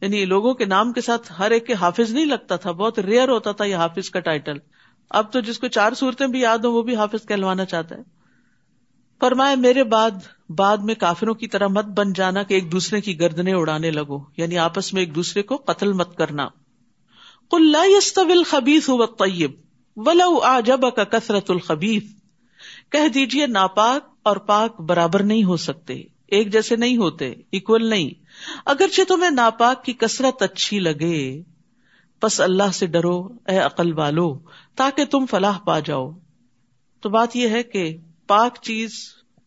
یعنی 0.00 0.24
لوگوں 0.24 0.54
کے 0.54 0.64
نام 0.64 0.92
کے 0.92 1.00
ساتھ 1.00 1.32
ہر 1.38 1.50
ایک 1.50 1.66
کے 1.66 1.74
حافظ 1.74 2.10
نہیں 2.10 2.26
لگتا 2.26 2.56
تھا، 2.56 2.72
بہت 2.72 2.98
ریئر 2.98 3.28
ہوتا 3.28 3.52
تھا 3.52 3.64
یہ 3.64 3.76
حافظ 3.76 4.10
کا 4.10 4.20
ٹائٹل 4.20 4.58
اب 5.10 5.32
تو 5.32 5.40
جس 5.40 5.58
کو 5.58 5.68
چار 5.68 5.92
صورتیں 5.92 6.26
بھی 6.26 6.40
یاد 6.40 6.58
ہوں 6.58 6.72
وہ 6.72 6.82
بھی 6.82 6.96
حافظ 6.96 7.26
کہلوانا 7.26 7.64
چاہتا 7.64 7.96
ہے۔ 7.96 8.02
فرمائے 9.20 9.56
میرے 9.56 9.84
بعد 9.84 10.10
بعد 10.48 10.76
میں 10.76 10.94
کافروں 10.94 11.34
کی 11.34 11.46
طرح 11.46 11.66
مت 11.66 11.84
بن 11.84 12.12
جانا 12.12 12.42
کہ 12.42 12.54
ایک 12.54 12.72
دوسرے 12.72 13.00
کی 13.00 13.20
گردنے 13.20 13.52
اڑانے 13.52 13.90
لگو 13.90 14.18
یعنی 14.36 14.58
آپس 14.58 14.92
میں 14.92 15.02
ایک 15.02 15.14
دوسرے 15.14 15.42
کو 15.42 15.56
قتل 15.56 15.92
مت 15.92 16.16
کرنا۔ 16.16 16.48
کل 17.50 17.76
الخبیث 18.16 18.88
و 18.88 19.06
طیب 19.06 19.50
ولو 19.96 20.38
آجب 20.38 20.80
کا 20.96 21.04
کثرت 21.04 21.50
الخبیف 21.50 22.02
کہہ 22.92 23.08
دیجیے 23.08 23.46
ناپاک 23.46 24.11
اور 24.26 24.36
پاک 24.46 24.80
برابر 24.80 25.22
نہیں 25.22 25.44
ہو 25.44 25.56
سکتے، 25.58 25.94
ایک 26.28 26.52
جیسے 26.52 26.76
نہیں 26.76 26.96
ہوتے 26.96 27.32
اکول 27.52 27.88
نہیں۔ 27.90 28.10
اگرچہ 28.66 29.08
تمہیں 29.08 29.30
ناپاک 29.30 29.84
کی 29.84 29.92
کثرت 29.92 30.42
اچھی 30.42 30.78
لگے، 30.78 31.42
بس 32.22 32.40
اللہ 32.40 32.72
سے 32.74 32.86
ڈرو، 32.86 33.16
اے 33.46 33.58
عقل 33.58 33.92
والو، 33.92 34.28
تاکہ 34.76 35.04
تم 35.04 35.26
فلاح 35.26 35.58
پا 35.58 35.78
جاؤ۔ 35.78 36.10
تو 37.02 37.08
بات 37.08 37.36
یہ 37.36 37.48
ہے 37.48 37.62
کہ 37.62 37.84
پاک 38.26 38.58
چیز 38.62 38.90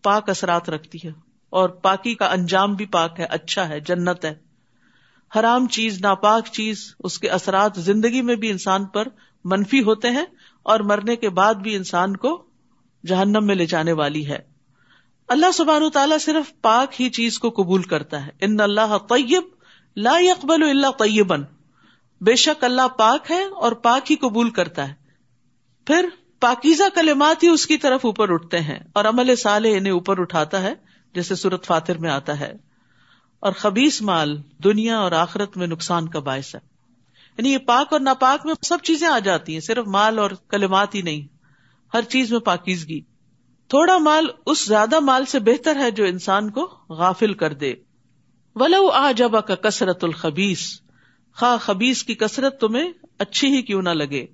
پاک 0.03 0.29
اثرات 0.29 0.69
رکھتی 0.69 0.97
ہے، 1.03 1.11
اور 1.53 1.69
پاکی 1.83 2.13
کا 2.15 2.25
انجام 2.31 2.73
بھی 2.75 2.85
پاک 2.91 3.19
ہے 3.19 3.25
اچھا 3.29 3.67
ہے، 3.69 3.79
جنت 3.79 4.25
ہے۔ 4.25 4.33
حرام 5.31 5.67
چیز، 5.67 5.99
ناپاک 6.01 6.47
چیز، 6.47 6.83
اس 6.99 7.19
کے 7.19 7.29
اثرات 7.29 7.79
زندگی 7.81 8.21
میں 8.21 8.35
بھی 8.35 8.49
انسان 8.49 8.85
پر 8.85 9.07
منفی 9.45 9.81
ہوتے 9.83 10.09
ہیں، 10.09 10.25
اور 10.65 10.79
مرنے 10.79 11.15
کے 11.15 11.29
بعد 11.29 11.55
بھی 11.55 11.75
انسان 11.75 12.15
کو 12.17 12.41
جہنم 13.03 13.45
میں 13.45 13.55
لے 13.55 13.65
جانے 13.65 13.91
والی 13.91 14.27
ہے۔ 14.27 14.39
اللہ 15.27 15.51
سبحان 15.53 15.89
تعالیٰ 15.89 16.19
صرف 16.19 16.61
پاک 16.61 17.01
ہی 17.01 17.09
چیز 17.09 17.39
کو 17.39 17.49
قبول 17.49 17.81
کرتا 17.81 18.25
ہے۔ 18.25 18.31
ان 18.41 18.59
اللہ 18.59 18.97
طیب 19.09 19.43
لا 19.95 20.11
اقبال 20.11 20.63
اللہ 20.63 20.91
طیبن۔ 20.97 21.43
بے 22.21 22.35
شک 22.35 22.63
اللہ 22.63 22.87
پاک 22.87 23.31
ہے 23.31 23.43
اور 23.43 23.71
پاک 23.71 24.11
ہی 24.11 24.15
قبول 24.15 24.49
کرتا 24.49 24.87
ہے۔ 24.87 24.93
پھر 25.85 26.09
پاکیزہ 26.39 26.83
کلمات 26.95 27.43
ہی 27.43 27.47
اس 27.47 27.67
کی 27.67 27.77
طرف 27.77 28.05
اوپر 28.05 28.33
اٹھتے 28.33 28.59
ہیں 28.59 28.79
اور 28.93 29.05
عمل 29.05 29.35
صالح 29.35 29.67
انہیں 29.71 29.93
اوپر 29.93 30.19
اٹھاتا 30.19 30.61
ہے، 30.61 30.73
جیسے 31.13 31.35
سورت 31.35 31.65
فاتر 31.65 31.97
میں 31.97 32.09
آتا 32.09 32.39
ہے۔ 32.39 32.53
اور 33.39 33.53
خبیص 33.53 34.01
مال 34.01 34.41
دنیا 34.63 34.97
اور 34.97 35.11
آخرت 35.11 35.57
میں 35.57 35.67
نقصان 35.67 36.07
کا 36.07 36.19
باعث 36.19 36.55
ہے۔ 36.55 36.59
یعنی 37.37 37.53
یہ 37.53 37.57
پاک 37.57 37.87
اور 37.91 37.99
ناپاک 37.99 38.45
میں 38.45 38.53
سب 38.61 38.77
چیزیں 38.83 39.07
آ 39.07 39.19
جاتی 39.19 39.53
ہیں، 39.53 39.59
صرف 39.59 39.87
مال 39.87 40.19
اور 40.19 40.29
کلمات 40.49 40.95
ہی 40.95 41.01
نہیں۔ 41.01 41.21
ہر 41.93 42.01
چیز 42.01 42.31
میں 42.31 42.39
پاکیزگی۔ 42.39 43.01
تھوڑا 43.67 43.97
مال 43.97 44.27
اس 44.45 44.67
زیادہ 44.67 44.99
مال 44.99 45.25
سے 45.25 45.39
بہتر 45.39 45.75
ہے 45.75 45.91
جو 45.91 46.03
انسان 46.03 46.49
کو 46.49 46.69
غافل 46.89 47.33
کر 47.33 47.53
دے۔ 47.53 47.73
ولو 48.55 48.89
آ 48.89 49.11
جبا 49.11 49.41
کا 49.41 49.55
کثرت 49.55 50.03
الخبیس 50.03 50.81
خا 51.35 51.57
خبیس 51.57 52.03
کی 52.03 52.15
کثرت 52.15 52.61
تمہیں 52.61 52.91
اچھی 53.19 53.47
ہی 53.47 53.61
کیوں 53.61 53.81
نہ 53.81 53.89
لگے۔ 53.89 54.25